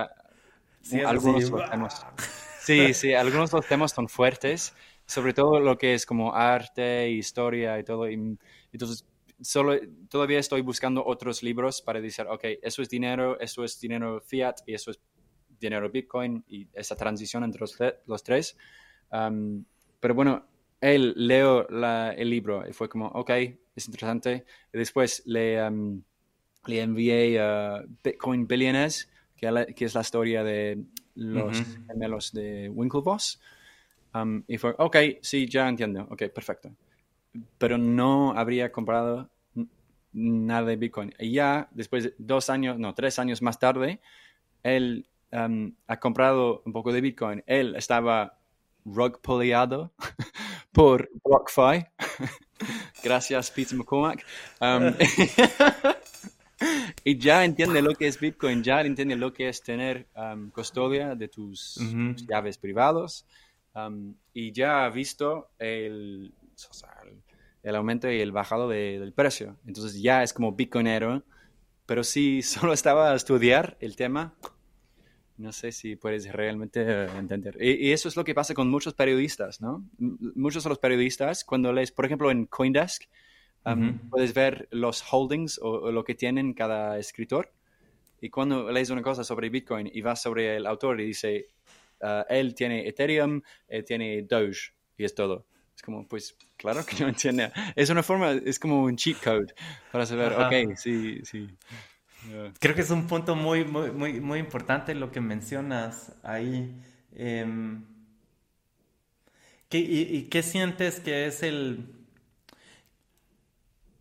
[1.05, 2.05] algunos los temas...
[2.63, 4.73] Sí, sí, algunos de los temas son fuertes,
[5.05, 8.09] sobre todo lo que es como arte, historia y todo.
[8.09, 8.13] Y,
[8.71, 9.05] entonces,
[9.41, 9.77] solo
[10.09, 14.61] todavía estoy buscando otros libros para decir, ok, eso es dinero, eso es dinero fiat
[14.65, 14.99] y eso es
[15.59, 17.65] dinero Bitcoin y esa transición entre
[18.05, 18.57] los, tres.
[19.09, 20.45] pero bueno,
[20.79, 23.29] él leo el libro y fue como, ok,
[23.75, 24.45] es interesante.
[24.73, 25.59] Y después le,
[26.65, 29.09] le envié a Bitcoin Billionaires,
[29.51, 30.83] que, que, es la historia de
[31.15, 33.41] los gemelos de Winklevoss.
[34.47, 36.71] y fue, ok, sí, ya entiendo, ok, perfecto
[37.57, 39.29] pero no habría comprado
[40.11, 41.13] nada de Bitcoin.
[41.19, 43.99] Y ya después de dos años, no, tres años más tarde,
[44.61, 47.43] él um, ha comprado un poco de Bitcoin.
[47.47, 48.37] Él estaba
[48.85, 49.93] rug pullado
[50.71, 51.85] por BlockFi.
[53.03, 54.23] Gracias, Peter McCormack.
[54.61, 54.93] Um,
[57.03, 61.15] y ya entiende lo que es Bitcoin, ya entiende lo que es tener um, custodia
[61.15, 61.79] de tus,
[62.27, 63.25] llaves privados.
[64.33, 66.33] y ya ha visto el,
[67.63, 69.57] el aumento y el bajado del precio.
[69.65, 71.23] Entonces ya es como bitcoinero,
[71.85, 74.35] pero si solo estaba a estudiar el tema,
[75.37, 77.57] no sé si puedes realmente eh, entender.
[77.59, 79.85] Y, eso es lo que pasa con muchos periodistas, ¿no?
[79.97, 83.03] muchos de los periodistas, cuando lees, por ejemplo, en Coindesk,
[84.09, 87.51] puedes ver los holdings o, lo que tienen cada escritor.
[88.21, 91.47] Y cuando lees una cosa sobre Bitcoin y vas sobre el autor y dice,
[92.01, 95.45] ah, él tiene Ethereum, él tiene Doge, y es todo.
[95.75, 97.51] Es como, pues, claro que no entiende.
[97.75, 99.53] Es una forma, es como un cheat code
[99.91, 101.49] para saber, ok, sí, sí.
[102.59, 106.73] Creo que es un punto muy, muy, muy, muy importante lo que mencionas ahí.
[107.15, 107.83] Em,
[109.71, 112.02] y, qué sientes que es el...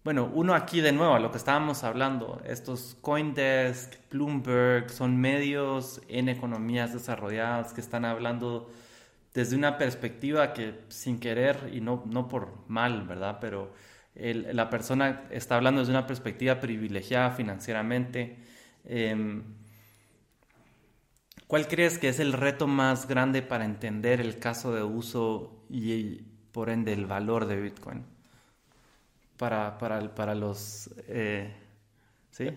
[0.05, 6.01] Bueno, uno aquí de nuevo, a lo que estábamos hablando, estos Coindesk, Bloomberg, son medios
[6.09, 8.69] en economías desarrolladas que están hablando
[9.33, 13.38] desde una perspectiva que sin querer y no, no por mal, ¿verdad?
[13.41, 13.73] Pero
[14.15, 18.38] la persona está hablando desde una perspectiva privilegiada financieramente.
[18.85, 19.45] Em,
[21.47, 26.23] ¿Cuál crees que es el reto más grande para entender el caso de uso y,
[26.51, 28.05] por ende el valor de Bitcoin?
[29.37, 30.90] Para, para, para los...
[31.09, 31.53] Eh,
[32.31, 32.49] ¿Sí?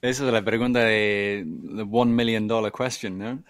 [0.00, 3.42] Esa es la pregunta de the one million dollar question, ¿no?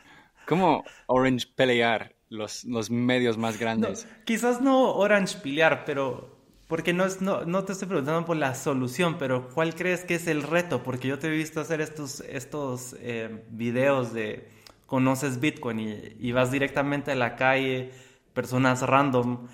[0.47, 4.07] ¿Cómo Orange pelear los, los medios más grandes.
[4.25, 6.35] quizás no Orange pelear, pero
[6.69, 10.15] porque no, es, no, no, te estoy preguntando por la solución, pero ¿cuál crees que
[10.15, 10.83] es el reto?
[10.83, 14.49] Porque yo te he visto hacer estos, estos eh, videos de
[14.87, 17.91] conoces Bitcoin y, y, vas directamente a la calle,
[18.33, 19.47] personas random,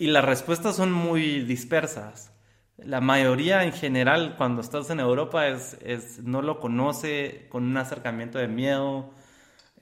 [0.00, 2.32] y las respuestas son muy dispersas.
[2.78, 7.76] La mayoría en general cuando estás en Europa es, es no lo conoce con un
[7.76, 9.10] acercamiento de miedo.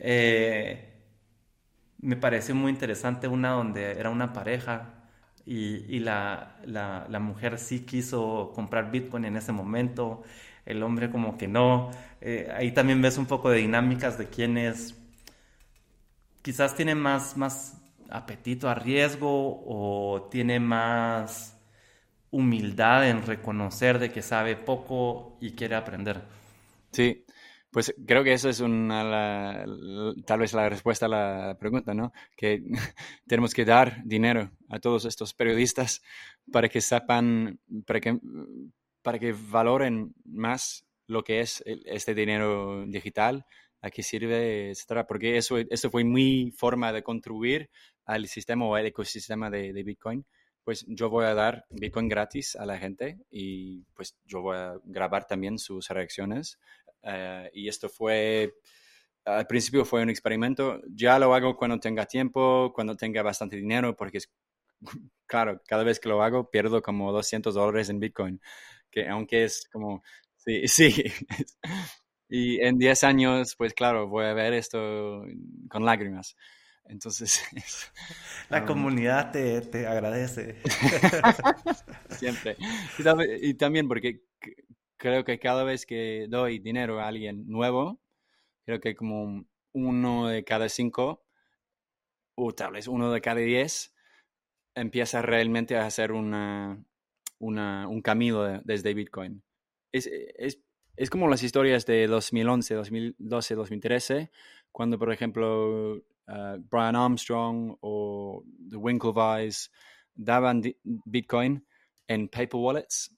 [0.00, 0.92] Eh,
[2.00, 5.04] me pareció muy interesante una donde era una pareja
[5.46, 10.24] y, la, la, mujer sí quiso comprar Bitcoin en ese momento,
[10.66, 11.92] el hombre como que no.
[12.20, 14.96] Eh, ahí también ves un poco de dinámicas de quienes
[16.42, 17.77] quizás tienen más, más
[18.10, 21.58] apetito a riesgo o tiene más
[22.30, 26.22] humildad en reconocer de que sabe poco y quiere aprender.
[26.92, 27.24] Sí,
[27.70, 29.64] pues creo que eso es una,
[30.24, 32.12] tal vez la respuesta a la pregunta, ¿no?
[32.36, 32.62] Que
[33.26, 36.02] tenemos que dar dinero a todos estos periodistas
[36.50, 38.18] para que sepan, para que,
[39.02, 43.46] para que valoren más lo que es este dinero digital,
[43.80, 47.70] a qué sirve, etcétera, porque eso, eso fue mi forma de contribuir
[48.08, 50.24] al sistema o al ecosistema de, Bitcoin
[50.64, 54.74] pues yo voy a dar Bitcoin gratis a la gente y pues yo voy a
[54.84, 56.58] grabar también sus reacciones
[57.02, 58.54] eh, y esto fue,
[59.24, 63.96] al principio fue un experimento, ya lo hago cuando tenga tiempo, cuando tenga bastante dinero,
[63.96, 64.30] porque es,
[65.26, 68.40] claro, cada vez que lo hago pierdo como 200 dólares en Bitcoin,
[68.90, 70.02] que aunque es como,
[70.36, 71.04] sí, sí.
[72.28, 75.24] y en 10 años, pues claro, voy a ver esto
[75.70, 76.36] con lágrimas.
[76.88, 77.42] Entonces,
[78.48, 80.56] la um, comunidad te, te agradece.
[82.10, 82.56] Siempre.
[83.40, 84.22] y, también porque
[84.96, 88.00] creo que cada vez que doy dinero a alguien nuevo,
[88.64, 91.24] creo que como uno de cada cinco,
[92.34, 93.94] o tal vez uno de cada diez,
[94.74, 96.84] empieza realmente a hacer una,
[97.38, 99.42] un camino desde Bitcoin.
[99.92, 100.60] Es, es,
[100.96, 104.30] es, como las historias de 2011, 2012, 2013,
[104.72, 109.70] cuando, por ejemplo, uh, Brian Armstrong o The Winklevice
[110.14, 111.64] daban Bitcoin
[112.06, 113.10] en paper wallets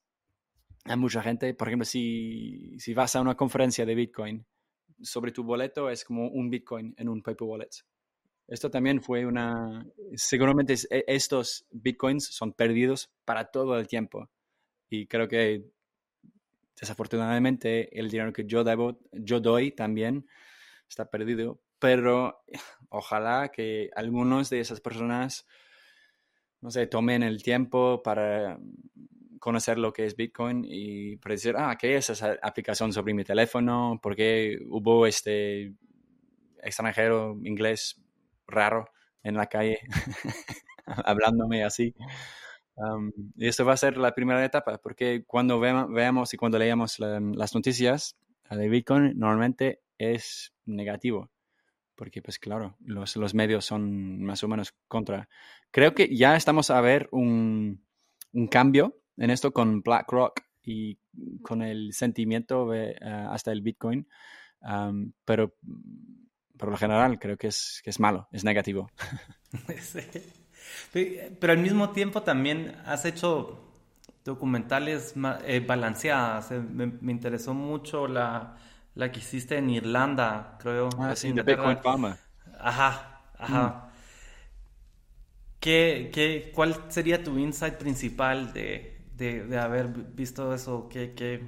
[0.85, 4.47] hay mucha gente, por ejemplo, si, si vas a una conferencia de Bitcoin,
[5.03, 7.71] sobre tu boleto es como un Bitcoin en un paper wallet.
[8.47, 9.87] Esto también fue una...
[10.15, 14.29] Seguramente e, estos Bitcoins son perdidos para todo el tiempo.
[14.89, 15.71] Y creo que
[16.79, 20.27] desafortunadamente el dinero que yo, debo, yo doy también
[20.89, 21.61] está perdido.
[21.81, 22.45] Pero
[22.89, 25.47] ojalá que algunos de esas personas,
[26.61, 28.59] no sé, tomen el tiempo para
[29.41, 33.25] conocer lo que es Bitcoin y para decir, ah, ¿qué es esa aplicación sobre mi
[33.25, 33.99] teléfono?
[34.01, 35.75] ¿Por qué hubo este
[36.63, 38.01] extranjero inglés
[38.47, 38.91] raro
[39.23, 39.81] en la calle
[40.87, 41.95] hablándome así?
[43.37, 47.55] y esto va a ser la primera etapa, porque cuando veamos y cuando leamos las
[47.55, 48.17] noticias
[48.49, 51.31] de Bitcoin, normalmente es negativo,
[52.01, 55.29] porque pues claro, los, los medios son más o menos contra.
[55.71, 57.85] Creo que ya estamos a ver un,
[58.33, 60.99] un cambio en esto con BlackRock y
[61.43, 64.09] con el sentimiento eh, hasta el Bitcoin,
[65.27, 65.55] pero
[66.57, 68.91] por lo general creo que es, que es malo, es negativo.
[70.93, 73.61] Pero al mismo tiempo también has hecho
[74.25, 75.13] documentales
[75.45, 76.51] eh, balanceadas.
[76.53, 78.57] Eh, me, interesó mucho la,
[78.95, 80.91] la, que hiciste en Irlanda, creo.
[80.99, 82.19] Ah, sí, de Bitcoin Pharma.
[82.59, 83.69] Ajá, ajá.
[83.69, 83.91] Mm.
[85.61, 90.89] ¿Qué, qué, cuál sería tu insight principal de, de, haber visto eso?
[90.89, 91.47] ¿Qué, qué,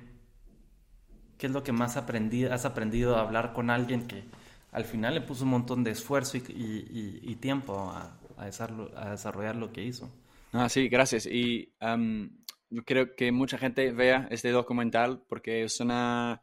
[1.38, 4.24] qué es lo que más aprendí, has aprendido a hablar con alguien que
[4.70, 9.72] al final le puso un montón de esfuerzo y, y, tiempo a, a, desarrollar lo
[9.72, 10.10] que hizo?
[10.52, 11.26] Ah, sí, gracias.
[11.26, 11.72] Y
[12.70, 16.42] yo creo que mucha gente vea este documental porque es una...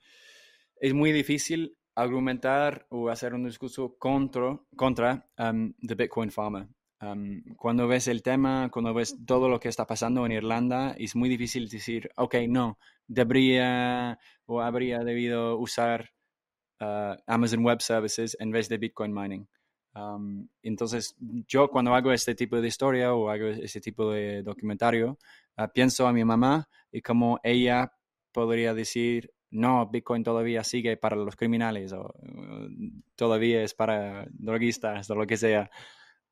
[0.80, 6.68] Es muy difícil argumentar o hacer un discurso contra, contra The Bitcoin Farmer
[7.56, 11.30] cuando ves el tema, cuando ves todo lo que está pasando en Irlanda, es muy
[11.30, 16.12] difícil decir, ok, no, debería o habría debido usar
[16.82, 19.48] uh, Amazon Web Services en vez de Bitcoin mining.
[20.62, 21.16] entonces,
[21.48, 25.18] yo cuando hago este tipo de historia o hago este tipo de documentario,
[25.58, 27.94] uh, pienso a mi mamá y cómo ella
[28.34, 32.70] podría decir, no, Bitcoin todavía sigue para los criminales o uh,
[33.16, 35.70] todavía es para droguistas o lo que sea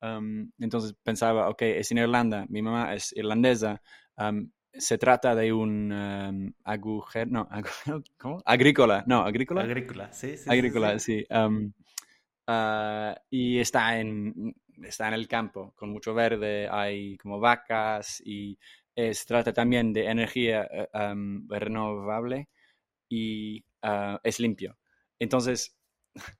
[0.00, 3.82] entonces pensaba, ok, es en Irlanda, mi mamá es irlandesa,
[4.72, 7.48] se trata de un agujero, no,
[8.18, 8.42] ¿cómo?
[8.44, 9.62] Agrícola, no, agrícola.
[9.62, 10.48] Agrícola, sí, sí.
[10.48, 11.26] Agrícola, sí.
[12.50, 18.58] Ah, y está en, está en el campo, con mucho verde, hay como vacas y
[18.94, 20.66] se trata también de energía
[21.48, 22.48] renovable
[23.08, 24.76] y ah, es limpio.
[25.18, 25.76] Entonces,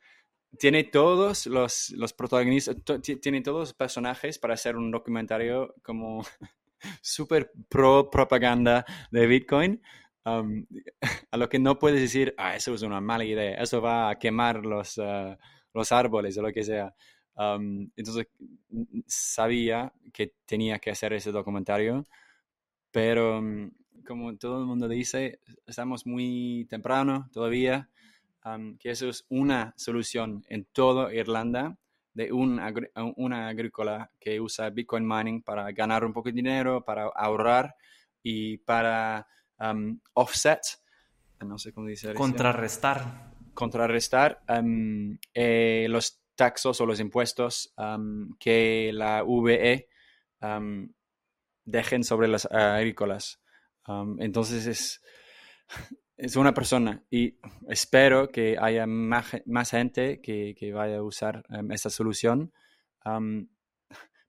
[0.59, 2.77] tiene todos los, los protagonistas,
[3.21, 6.25] tiene todos los personajes para hacer un documentario como
[7.03, 9.83] súper pro propaganda de Bitcoin.
[11.31, 14.19] a lo que no puedes decir, ah, eso es una mala idea, eso va a
[14.19, 15.39] quemar los, ah,
[15.73, 16.95] los árboles o lo que sea.
[17.97, 18.29] entonces,
[19.07, 22.07] sabía que tenía que hacer ese documentario,
[22.91, 23.71] pero mm,
[24.09, 27.90] como todo el mundo dice, estamos muy temprano todavía,
[28.80, 31.76] que eso es una solución en toda Irlanda
[32.14, 32.59] de un
[33.16, 37.76] una agrícola que usa Bitcoin mining para ganar un poco de dinero, para ahorrar
[38.22, 39.28] y para
[40.14, 40.62] offset,
[41.40, 42.14] no sé cómo dice.
[42.14, 43.34] Contrarrestar.
[43.52, 44.42] Contrarrestar
[45.34, 47.74] eh, los taxos o los impuestos
[48.40, 49.86] que la VE
[51.66, 53.42] dejen sobre las agrícolas
[54.18, 55.03] entonces es,
[56.16, 57.36] es una persona y
[57.68, 62.53] espero que haya más, gente que, que, vaya a usar esta solución.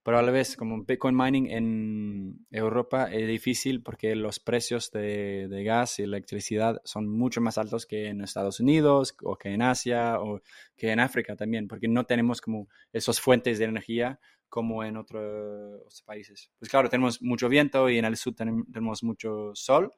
[0.03, 5.47] pero a la vez, como Bitcoin mining en Europa es difícil porque los precios de,
[5.49, 9.61] de, gas y electricidad son mucho más altos que en Estados Unidos o que en
[9.61, 10.41] Asia o
[10.77, 14.19] que en África también, porque no tenemos como esas fuentes de energía
[14.49, 16.51] como en otros países.
[16.59, 19.91] Pues claro, tenemos mucho viento y en el sur tenemos mucho sol,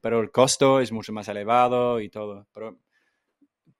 [0.00, 2.46] pero el costo es mucho más elevado y todo.
[2.52, 2.78] Pero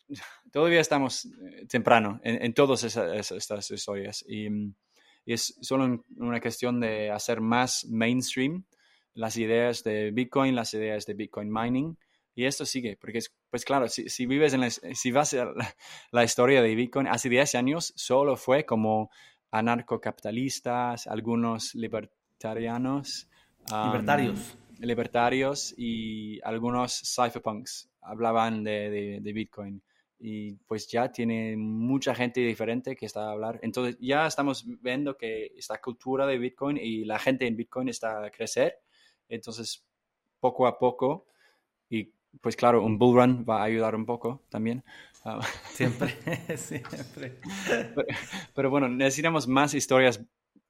[0.52, 7.10] todavía estamos eh, temprano en, todas estas historias y, y, es solo una cuestión de
[7.10, 8.64] hacer más mainstream
[9.14, 11.96] las ideas de Bitcoin, las ideas de Bitcoin mining.
[12.34, 15.46] Y esto sigue, porque es, pues claro, si, si vives en la, si vas a
[15.46, 15.54] la,
[16.12, 19.10] la, historia de Bitcoin, hace 10 años solo fue como
[19.50, 23.28] anarcocapitalistas, algunos libertarianos.
[23.70, 24.58] libertarios.
[24.78, 29.82] Libertarios y algunos cypherpunks hablaban de, de, Bitcoin.
[30.20, 33.58] Y pues ya tiene mucha gente diferente que está a hablar.
[33.62, 38.24] Entonces ya estamos viendo que esta cultura de Bitcoin y la gente en Bitcoin está
[38.24, 38.78] a crecer.
[39.28, 39.84] Entonces,
[40.40, 41.26] poco a poco,
[41.90, 44.84] y pues claro, un bull run va a ayudar un poco también.
[45.24, 45.40] Ah,
[45.72, 46.16] siempre,
[46.56, 47.40] siempre.
[48.54, 50.20] Pero, bueno, necesitamos más historias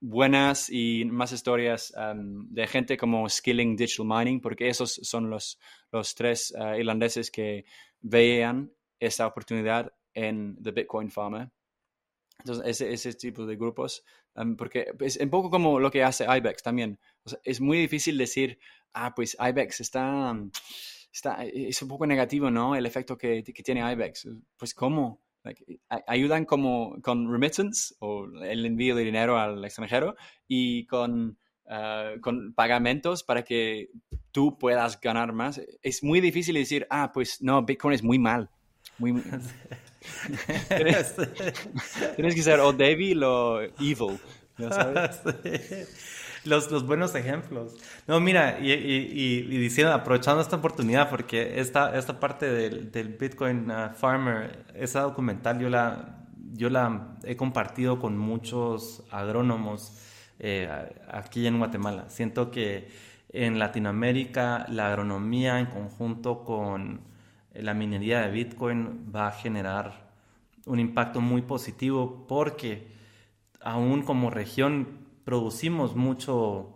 [0.01, 5.59] buenas y más historias de gente como Skilling Digital Mining, porque esos son los,
[5.91, 7.65] los tres ah, irlandeses que
[8.01, 11.51] veían esa oportunidad en The Bitcoin Farmer.
[12.39, 14.05] Entonces, ese, ese tipo de grupos,
[14.57, 16.99] porque es un poco como lo que hace IBEX también.
[17.43, 18.59] es muy difícil decir,
[18.93, 20.37] ah, pues IBEX está
[21.13, 22.77] está, e, es un poco negativo, ¿no?
[22.77, 24.29] El efecto que, que tiene IBEX.
[24.57, 25.21] Pues, ¿cómo?
[26.07, 32.53] ayudan como con remittance o el envío de dinero al extranjero y con, ah, con
[32.55, 33.91] pagamentos para que
[34.33, 35.61] tú puedas ganar más.
[35.83, 38.51] Es muy difícil decir, ah, pues no, Bitcoin es muy mal.
[38.99, 39.13] Muy,
[40.69, 41.15] tienes,
[42.17, 44.19] tienes, que ser o débil o evil.
[44.57, 45.21] ¿no sabes?
[46.49, 47.77] los, buenos ejemplos.
[48.07, 53.95] No, mira, y, diciendo, aprovechando esta oportunidad, porque esta, esta parte del, del Bitcoin uh,
[53.95, 59.93] Farmer, esa documental yo la, yo la he compartido con muchos agrónomos
[60.39, 60.69] eh,
[61.09, 62.09] aquí en Guatemala.
[62.09, 62.89] Siento que
[63.31, 67.01] en Latinoamérica la agronomía en conjunto con
[67.55, 70.09] la minería de Bitcoin va a generar
[70.67, 72.89] un impacto muy positivo porque
[73.61, 76.73] aún como región producimos mucho,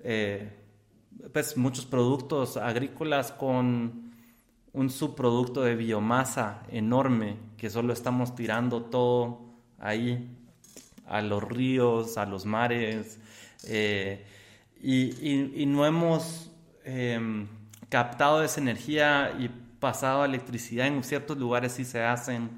[0.00, 0.50] eh,
[1.32, 4.10] pues muchos productos agrícolas con
[4.72, 9.42] un subproducto de biomasa enorme que solo estamos tirando todo
[9.78, 10.28] ahí
[11.06, 13.20] a los ríos, a los mares,
[13.62, 14.26] eh,
[14.82, 16.50] y, no hemos
[16.84, 17.46] em,
[17.88, 20.88] captado esa energía y pasado electricidad.
[20.88, 22.50] En ciertos lugares sí se hacen.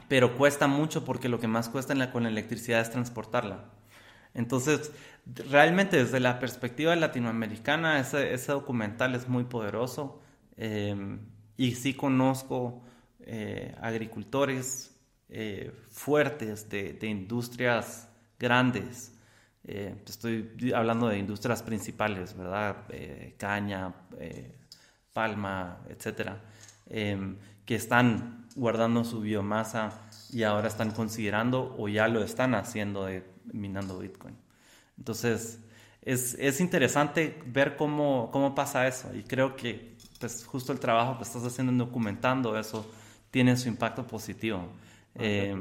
[0.00, 2.90] Em, pero cuesta mucho porque lo que más cuesta en la, con la electricidad es
[2.90, 3.64] transportarla.
[4.34, 4.92] Entonces,
[5.50, 10.20] realmente desde la perspectiva latinoamericana, ese, ese documental es muy poderoso
[10.56, 11.18] eh,
[11.56, 12.82] y sí conozco
[13.20, 14.96] eh, agricultores
[15.28, 19.12] eh, fuertes de, de, industrias grandes.
[19.64, 22.86] estoy hablando de industrias principales, ¿verdad?
[23.36, 23.94] caña,
[25.12, 26.40] palma, etcétera,
[26.86, 33.24] que están guardando su biomasa y ahora están considerando o ya lo están haciendo de
[33.52, 34.36] minando Bitcoin.
[34.98, 35.60] Entonces,
[36.02, 41.16] es, es interesante ver cómo, cómo, pasa eso y creo que pues justo el trabajo
[41.16, 42.86] que estás haciendo en documentando eso
[43.30, 44.68] tiene su impacto positivo.
[45.14, 45.54] Eh,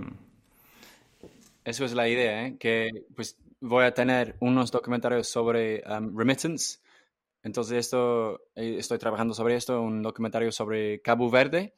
[1.64, 2.58] eso es la idea, ¿eh?
[2.58, 6.80] que pues voy a tener unos documentarios sobre um, remittance.
[7.44, 11.74] Entonces esto, eh, estoy trabajando sobre esto, un documentario sobre Cabo Verde.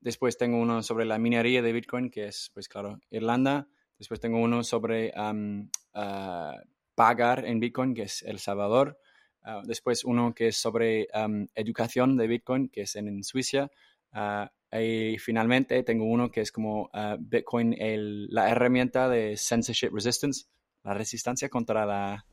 [0.00, 3.68] Después tengo uno sobre la minería de Bitcoin, que es, pues claro, Irlanda.
[3.98, 6.56] Después tengo uno sobre uh,
[6.94, 8.98] pagar en Bitcoin, que es El Salvador.
[9.44, 11.08] Uh, después uno que es sobre
[11.54, 13.70] educación de Bitcoin, que es en, Suiza.
[14.14, 20.46] Uh, y finalmente tengo uno que es como Bitcoin, el, la herramienta de censorship resistance,
[20.82, 22.24] la resistencia contra la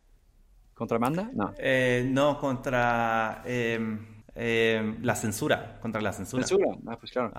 [0.79, 1.29] contramanda.
[1.33, 6.45] No, eh, no contra em, em, la censura, contra la censura.
[6.45, 7.33] Censura, ah, pues claro.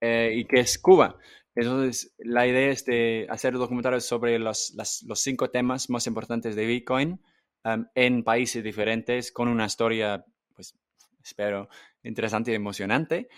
[0.00, 1.16] Eh, y que es Cuba.
[1.54, 6.66] Entonces, la idea es de hacer documentales sobre los, los cinco temas más importantes de
[6.66, 7.20] Bitcoin
[7.94, 10.24] en países diferentes con una historia,
[10.54, 10.74] pues,
[11.22, 11.68] espero,
[12.02, 13.28] interesante y emocionante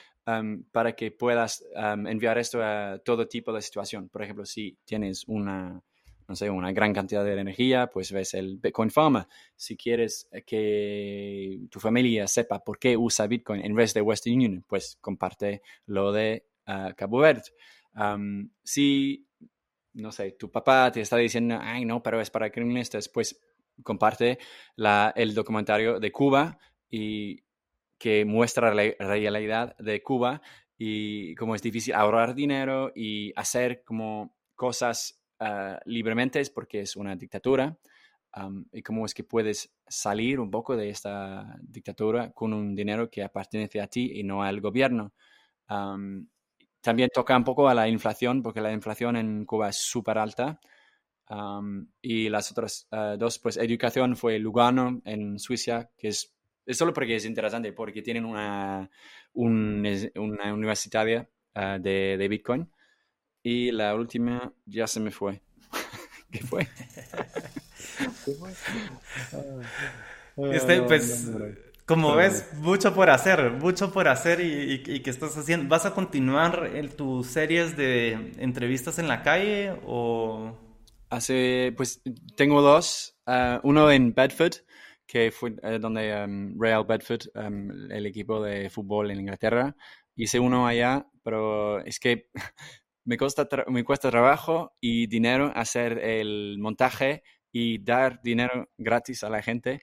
[0.70, 4.09] para que puedas enviar esto a todo tipo de situación.
[4.09, 5.82] Por ejemplo, si tienes una,
[6.31, 9.26] no sé, una gran cantidad de energía, pues ves el Bitcoin Pharma.
[9.57, 14.64] Si quieres que tu familia sepa por qué usa Bitcoin en vez de Western Union,
[14.68, 17.51] pues comparte lo de ah, Cabo Verde.
[18.62, 19.26] si,
[19.95, 23.41] no sé, tu papá te está diciendo, ay, no, pero es para criminalistas, pues
[23.83, 24.39] comparte
[24.76, 27.43] la, el documentario de Cuba y
[27.99, 30.43] que muestra la realidad de Cuba
[30.78, 37.16] y cómo es difícil ahorrar dinero y hacer como cosas uh, libremente porque es una
[37.16, 37.76] dictadura
[38.72, 43.28] y cómo es que puedes salir un poco de esta dictadura con un dinero que
[43.28, 45.12] pertenece a ti y no al gobierno.
[46.80, 50.61] también toca un poco a la inflación porque la inflación en Cuba es súper alta.
[52.01, 56.32] y las otras uh, dos, pues educación fue Lugano en Suiza, que es
[56.70, 58.88] es solo porque es interesante, porque tienen una,
[59.34, 62.70] una universitaria ah, de, de, Bitcoin.
[63.43, 65.43] Y la última ya se me fue.
[66.30, 66.68] ¿Qué fue?
[70.53, 71.30] este, pues,
[71.86, 75.68] como ves, mucho por hacer, mucho por hacer y, y, que estás haciendo.
[75.68, 80.57] ¿Vas a continuar en tus series de entrevistas en la calle o...?
[81.09, 82.01] Hace, pues,
[82.36, 83.16] tengo dos.
[83.26, 84.55] Ah, uno en Bedford,
[85.07, 89.74] que fue eh, donde um, Real Bedford, um, el equipo de fútbol en Inglaterra,
[90.14, 92.28] hice uno allá, pero es que
[93.11, 99.29] me, cuesta me cuesta trabajo y dinero hacer el montaje y dar dinero gratis a
[99.29, 99.83] la gente.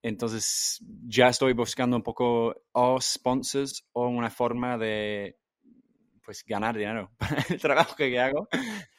[0.00, 5.36] Entonces ya estoy buscando un poco o sponsors o una forma de
[6.24, 8.46] pues ganar dinero para el trabajo que hago.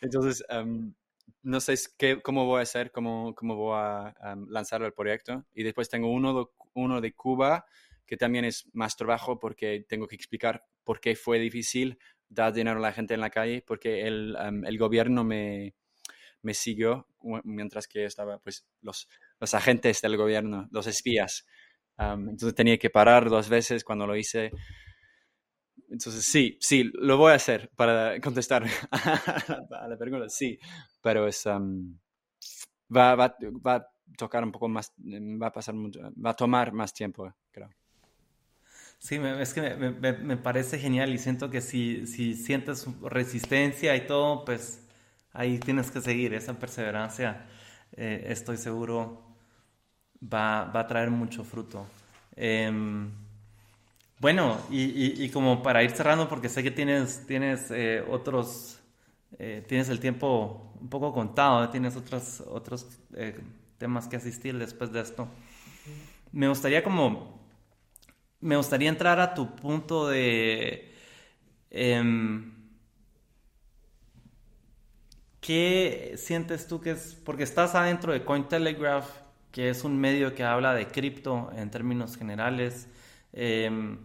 [0.01, 0.93] Entonces, um,
[1.41, 5.45] no sé qué, cómo voy a hacer, cómo, cómo voy a lanzar el proyecto.
[5.53, 7.65] Y después tengo uno uno de Cuba,
[8.05, 11.97] que también es más trabajo porque tengo que explicar por qué fue difícil
[12.33, 15.75] dar dinero a la gente en la calle, porque el, el gobierno me,
[16.43, 17.07] me siguió
[17.43, 19.07] mientras que estaba, pues, los,
[19.39, 21.45] los agentes del gobierno, los espías.
[21.97, 24.51] entonces tenía que parar dos veces cuando lo hice.
[25.89, 30.59] Entonces, sí, sí, lo voy a hacer para contestar a la pregunta, sí,
[31.01, 36.31] pero es, va, va, va, a tocar un poco más, va a pasar mucho, va
[36.31, 37.69] a tomar más tiempo, creo.
[39.03, 43.93] Sí, es que me, me, me, parece genial y siento que si, si sientes resistencia
[43.97, 44.79] y todo, pues
[45.33, 47.45] ahí tienes que seguir, esa perseverancia,
[47.97, 49.21] eh, estoy seguro,
[50.21, 51.85] va, va, a traer mucho fruto.
[52.37, 52.71] Eh,
[54.23, 58.79] bueno, y, como para ir cerrando, porque sé que tienes, tienes eh, otros,
[59.37, 63.37] eh, tienes el tiempo un poco contado, tienes otros, otros eh,
[63.77, 65.27] temas que asistir después de esto.
[66.31, 67.42] Me gustaría como,
[68.43, 70.93] me gustaría entrar a tu punto de,
[71.71, 72.53] em,
[75.39, 79.07] ¿qué sientes tú que es, porque estás adentro de Cointelegraph,
[79.51, 82.87] que es un medio que habla de cripto en términos generales,
[83.31, 83.99] em,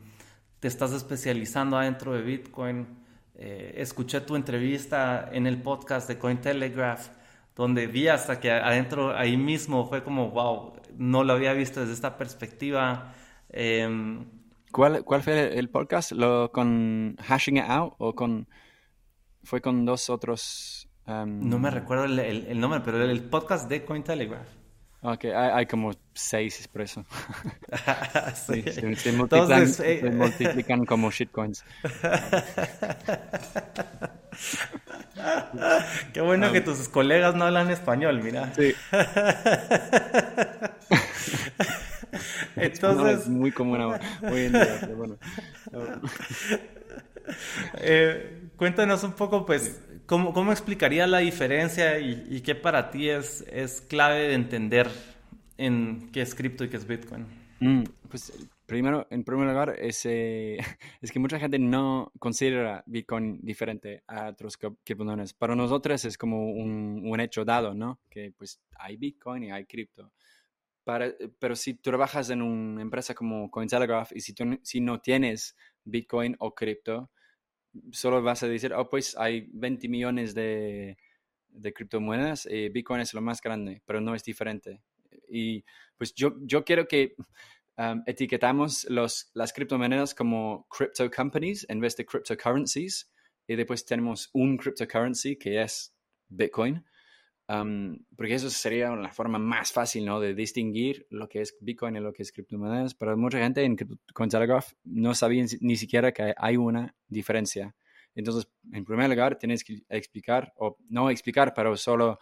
[0.60, 2.86] te estás especializando adentro de Bitcoin.
[3.34, 7.08] Eh, escuché tu entrevista en el podcast de Cointelegraph,
[7.56, 11.94] donde vi hasta que adentro, ahí mismo, fue como, wow, no lo había visto desde
[11.94, 13.14] esta perspectiva.
[13.50, 14.26] Em,
[14.72, 16.12] ¿Cuál, ¿Cuál fue el podcast?
[16.12, 18.48] ¿Lo con Hashing It Out o con...
[19.42, 20.88] fue con dos otros...
[21.06, 24.48] Em, no me recuerdo el, el, nombre, pero el podcast de Cointelegraph.
[25.00, 27.04] Ok, hay, como seis por eso.
[28.34, 31.64] sí, se, multiplican, se, eh, multiplican, como shitcoins.
[36.12, 38.52] Qué bueno que tus colegas no hablan español, mira.
[38.54, 38.74] Sí.
[42.56, 43.20] Entonces.
[43.20, 45.18] es muy común hoy en día, pero bueno.
[47.82, 53.44] Eh, cuéntanos un poco, pues, ¿cómo, cómo explicaría la diferencia y, qué para ti es,
[53.52, 54.88] es clave de entender
[55.58, 57.26] en qué es cripto y qué es Bitcoin?
[57.60, 58.32] Mm, pues
[58.68, 60.06] primero, en primer lugar, es,
[61.00, 65.34] es que mucha gente no considera Bitcoin diferente a otros criptomonedas.
[65.34, 67.98] Para nosotros es como un, un, hecho dado, ¿no?
[68.08, 70.12] Que pues hay Bitcoin y hay cripto.
[70.88, 75.54] Para, pero si trabajas en una empresa como Cointelegraph y si, tú, si no tienes
[75.84, 77.10] Bitcoin o cripto,
[77.92, 80.96] solo vas a decir, oh, pues hay 20 millones de,
[81.50, 84.80] de criptomonedas y Bitcoin es lo más grande, pero no es diferente.
[85.28, 85.62] Y
[85.98, 87.16] pues yo, yo quiero que
[87.76, 93.12] um, etiquetamos los, las criptomonedas como crypto companies en vez de cryptocurrencies.
[93.46, 95.94] Y después tenemos un cryptocurrency que es
[96.30, 96.82] Bitcoin.
[97.50, 100.20] Um, porque eso sería la forma más fácil ¿no?
[100.20, 102.94] de distinguir lo que es Bitcoin y lo que es criptomonedas.
[102.94, 103.76] Pero mucha gente en
[104.12, 107.74] Cointelegraph no sabía ni siquiera que hay una diferencia.
[108.14, 112.18] Entonces, en primer lugar, tienes que explicar, o no explicar, pero solo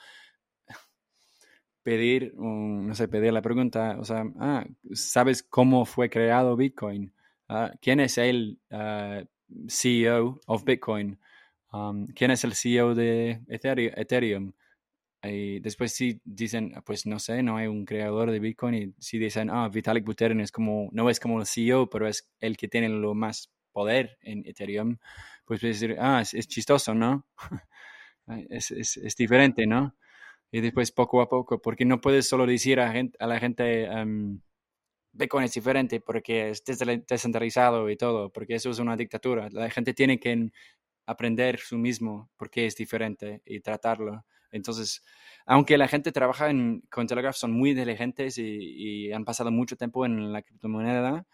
[1.83, 7.13] pedir, no sé, pedir la pregunta, o sea, ah, ¿sabes cómo fue creado Bitcoin?
[7.49, 9.25] Ah, ¿Quién es el uh,
[9.69, 11.19] CEO of Bitcoin?
[11.73, 14.53] Um, ¿Quién es el CEO de Ethereum?
[15.31, 19.19] Y después si dicen, pues no sé, no hay un creador de Bitcoin y si
[19.19, 22.69] dicen, ah, Vitalik Buterin es como, no es como el CEO, pero es el que
[22.69, 24.99] tiene lo más poder en Ethereum,
[25.45, 27.27] pues decir, ah, es, es chistoso, ¿no?
[28.51, 29.95] es, es, es, diferente, ¿no?
[30.51, 33.89] y después poco a poco, porque no puedes solo decir a, gente, a la gente,
[33.91, 34.41] um,
[35.13, 39.49] Bitcoin es diferente porque es descentralizado y todo, porque eso es una dictadura.
[39.51, 40.51] La gente tiene que
[41.07, 44.25] aprender su mismo porque es diferente y tratarlo.
[44.53, 45.03] Entonces,
[45.47, 50.07] aunque la gente trabaja en Cointelegraph, son muy inteligentes y, y han pasado mucho tiempo
[50.07, 51.27] en la criptomoneda,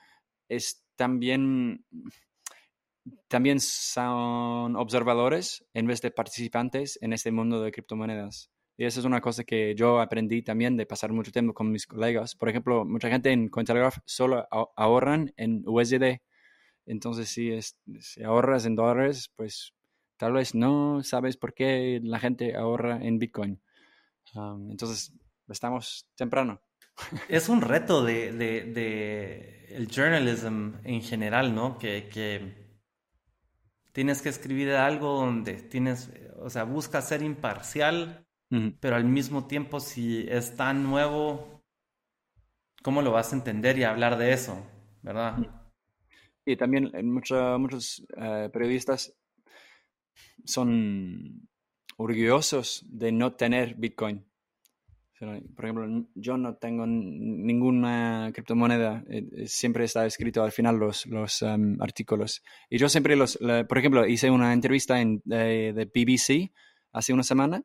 [0.49, 1.85] es también
[3.29, 8.51] también son observadores en vez de participantes en este mundo de criptomonedas.
[8.77, 11.87] Y eso es una cosa que yo aprendí también de pasar mucho tiempo con mis
[11.87, 12.35] colegas.
[12.35, 14.47] Por ejemplo, mucha gente en Cointelegraph solo
[14.77, 16.21] ahorran en USD.
[16.87, 19.75] Entonces, si, es, si ahorras en dólares, pues
[20.23, 23.61] tal vez no sabes por qué la gente ahorra en Bitcoin.
[24.37, 25.13] Um, entonces,
[25.49, 26.61] estamos temprano.
[27.29, 31.77] Es un reto de, de, de, el journalism en general, ¿no?
[31.77, 32.79] Que, que
[33.91, 38.25] tienes que escribir algo donde tienes, o sea, busca ser imparcial
[38.81, 41.65] pero al mismo tiempo, si es tan nuevo,
[42.83, 44.63] ¿cómo lo vas a entender y hablar de eso?
[45.01, 45.39] ¿Verdad?
[46.45, 49.15] Y también muchos eh, periodistas
[50.45, 51.49] son
[51.97, 54.25] orgullosos de no tener Bitcoin.
[55.55, 61.43] Por ejemplo, yo no tengo ninguna criptomoneda, eh, eh, siempre está escrito al final los,
[61.43, 62.43] em, artículos.
[62.69, 63.39] Y yo siempre los,
[63.69, 66.53] por ejemplo, hice una entrevista en, de, de BBC
[66.91, 67.63] hace una semana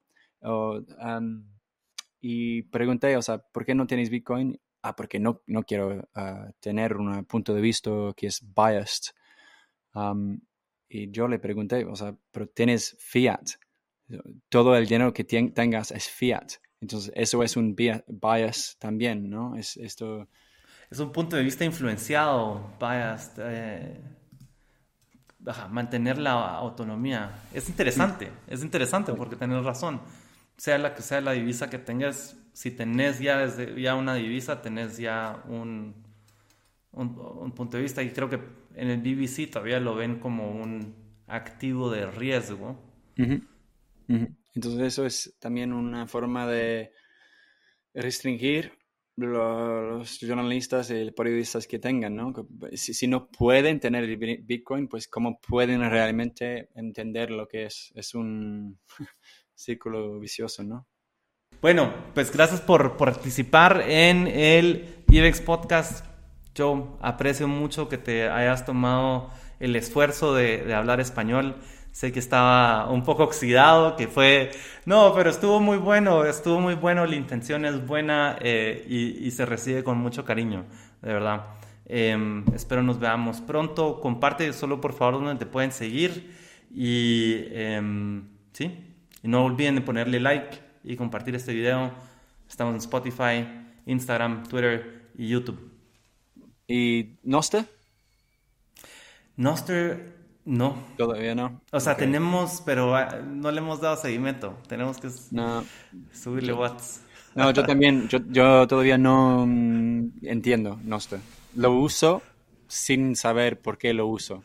[2.21, 4.59] y pregunté, o sea, ¿por qué no tienes Bitcoin?
[4.81, 9.13] Ah, porque no, no quiero ah, tener un punto de vista que es biased.
[10.89, 13.43] Y yo le pregunté, o sea, pero tienes fiat.
[14.49, 16.53] Todo el dinero que tengas es fiat.
[16.79, 19.55] Entonces, eso es un bias también, ¿no?
[19.55, 20.27] Es esto...
[20.89, 23.33] Es un punto de vista influenciado, biased.
[23.39, 24.01] Eh,
[25.69, 27.43] mantener la autonomía.
[27.53, 30.01] Es interesante, es interesante porque tienes razón
[30.57, 34.61] sea la que sea la divisa que tengas, si tenés ya, desde, ya una divisa,
[34.61, 35.95] tenés ya un,
[36.97, 38.03] un, punto de vista.
[38.03, 38.39] Y creo que
[38.75, 40.95] en el BBC todavía lo ven como un
[41.27, 42.77] activo de riesgo.
[44.07, 46.91] Entonces eso es también una forma de
[47.93, 48.73] restringir
[49.15, 52.33] los jornalistas y periodistas que tengan, ¿no?
[52.73, 57.91] Si, si, no pueden tener Bitcoin, pues cómo pueden realmente entender lo que es.
[57.95, 58.79] Es un
[59.55, 60.87] círculo vicioso, ¿no?
[61.61, 66.05] Bueno, pues gracias por, participar en el IBEX Podcast.
[66.57, 69.29] Yo aprecio mucho que te hayas tomado
[69.59, 71.55] el esfuerzo de, hablar español.
[71.91, 74.49] Sé que estaba un poco oxidado, que fue,
[74.85, 79.45] no, pero estuvo muy bueno, estuvo muy bueno, la intención es buena eh, y, se
[79.45, 80.65] recibe con mucho cariño,
[81.03, 81.45] de verdad.
[81.85, 84.01] Em, espero nos veamos pronto.
[84.01, 86.35] Comparte solo por favor donde te pueden seguir
[86.73, 91.91] y em, sí, y no olviden de ponerle like y compartir este video.
[92.49, 93.47] Estamos en Spotify,
[93.85, 95.66] Instagram, Twitter y YouTube.
[96.67, 97.65] ¿Y Noster?
[99.37, 100.15] Noster,
[100.45, 100.83] no.
[100.97, 101.61] Todavía no.
[101.71, 104.57] O sea, tenemos, pero ah, no le hemos dado seguimiento.
[104.67, 107.01] Tenemos que subirle watts.
[107.35, 111.19] No, yo también, yo, yo todavía no mm, entiendo Noster.
[111.55, 112.21] Lo uso,
[112.67, 114.43] sin saber por qué lo uso.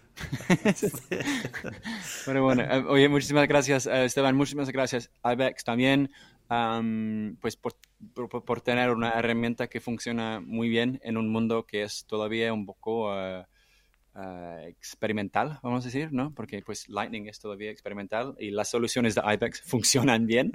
[2.26, 6.10] Pero bueno, eh, oye, muchísimas gracias, eh, Esteban, muchísimas gracias, Ibex, también,
[7.40, 7.74] pues por,
[8.44, 12.66] por, tener una herramienta que funciona muy bien en un mundo que es todavía un
[12.66, 13.12] poco...
[13.12, 13.44] Uh,
[14.14, 16.34] Uh, experimental, vamos a decir, ¿no?
[16.34, 20.52] Porque pues Lightning es todavía experimental y las soluciones de IBEX funcionan bien.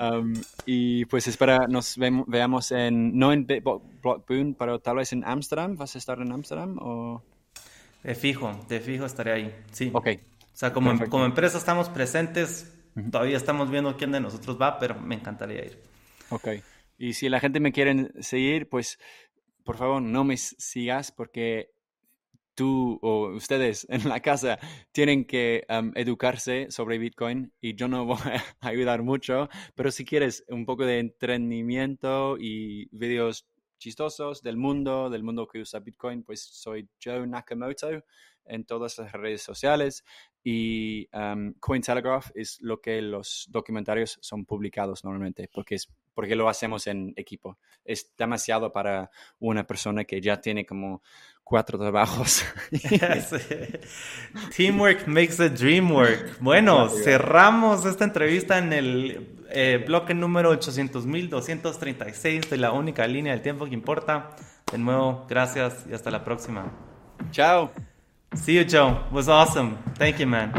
[0.00, 0.34] Um,
[0.64, 5.76] y pues espera, nos veamos en, no en Blockboon, pero tal vez en Amsterdam.
[5.76, 7.22] ¿Vas a estar en Amsterdam o...?
[8.02, 9.90] De fijo, de fijo estaré ahí, sí.
[9.94, 10.08] Ok.
[10.08, 12.75] O sea, como, como empresa estamos presentes,
[13.10, 15.82] todavía estamos viendo quién de nosotros va, pero me encantaría ir.
[16.30, 16.48] Ok.
[16.98, 18.98] Y si la gente me quiere seguir, pues
[19.64, 21.70] por favor no me sigas porque
[22.54, 24.58] tú o ustedes en la casa
[24.92, 30.44] tienen que educarse sobre Bitcoin y yo no voy a ayudar mucho, pero si quieres
[30.48, 33.46] un poco de entrenamiento y videos
[33.78, 38.02] chistosos del mundo, del mundo que usa Bitcoin, pues soy Joe Nakamoto
[38.46, 40.02] en todas las redes sociales
[40.48, 41.08] y
[41.58, 47.12] Cointelegraph es lo que los documentarios son publicados normalmente, porque es porque lo hacemos en
[47.16, 47.58] equipo.
[47.84, 51.02] Es demasiado para una persona que ya tiene como
[51.42, 52.44] cuatro trabajos.
[54.56, 56.38] Teamwork makes the dream work.
[56.38, 63.42] Bueno, cerramos esta entrevista en el eh, bloque número 800.236 de la única línea del
[63.42, 64.36] tiempo que importa.
[64.70, 66.70] De nuevo, gracias y hasta la próxima.
[67.32, 67.72] Chao.
[68.34, 69.02] See you, Joe.
[69.06, 69.78] It was awesome.
[69.94, 70.52] Thank you, man.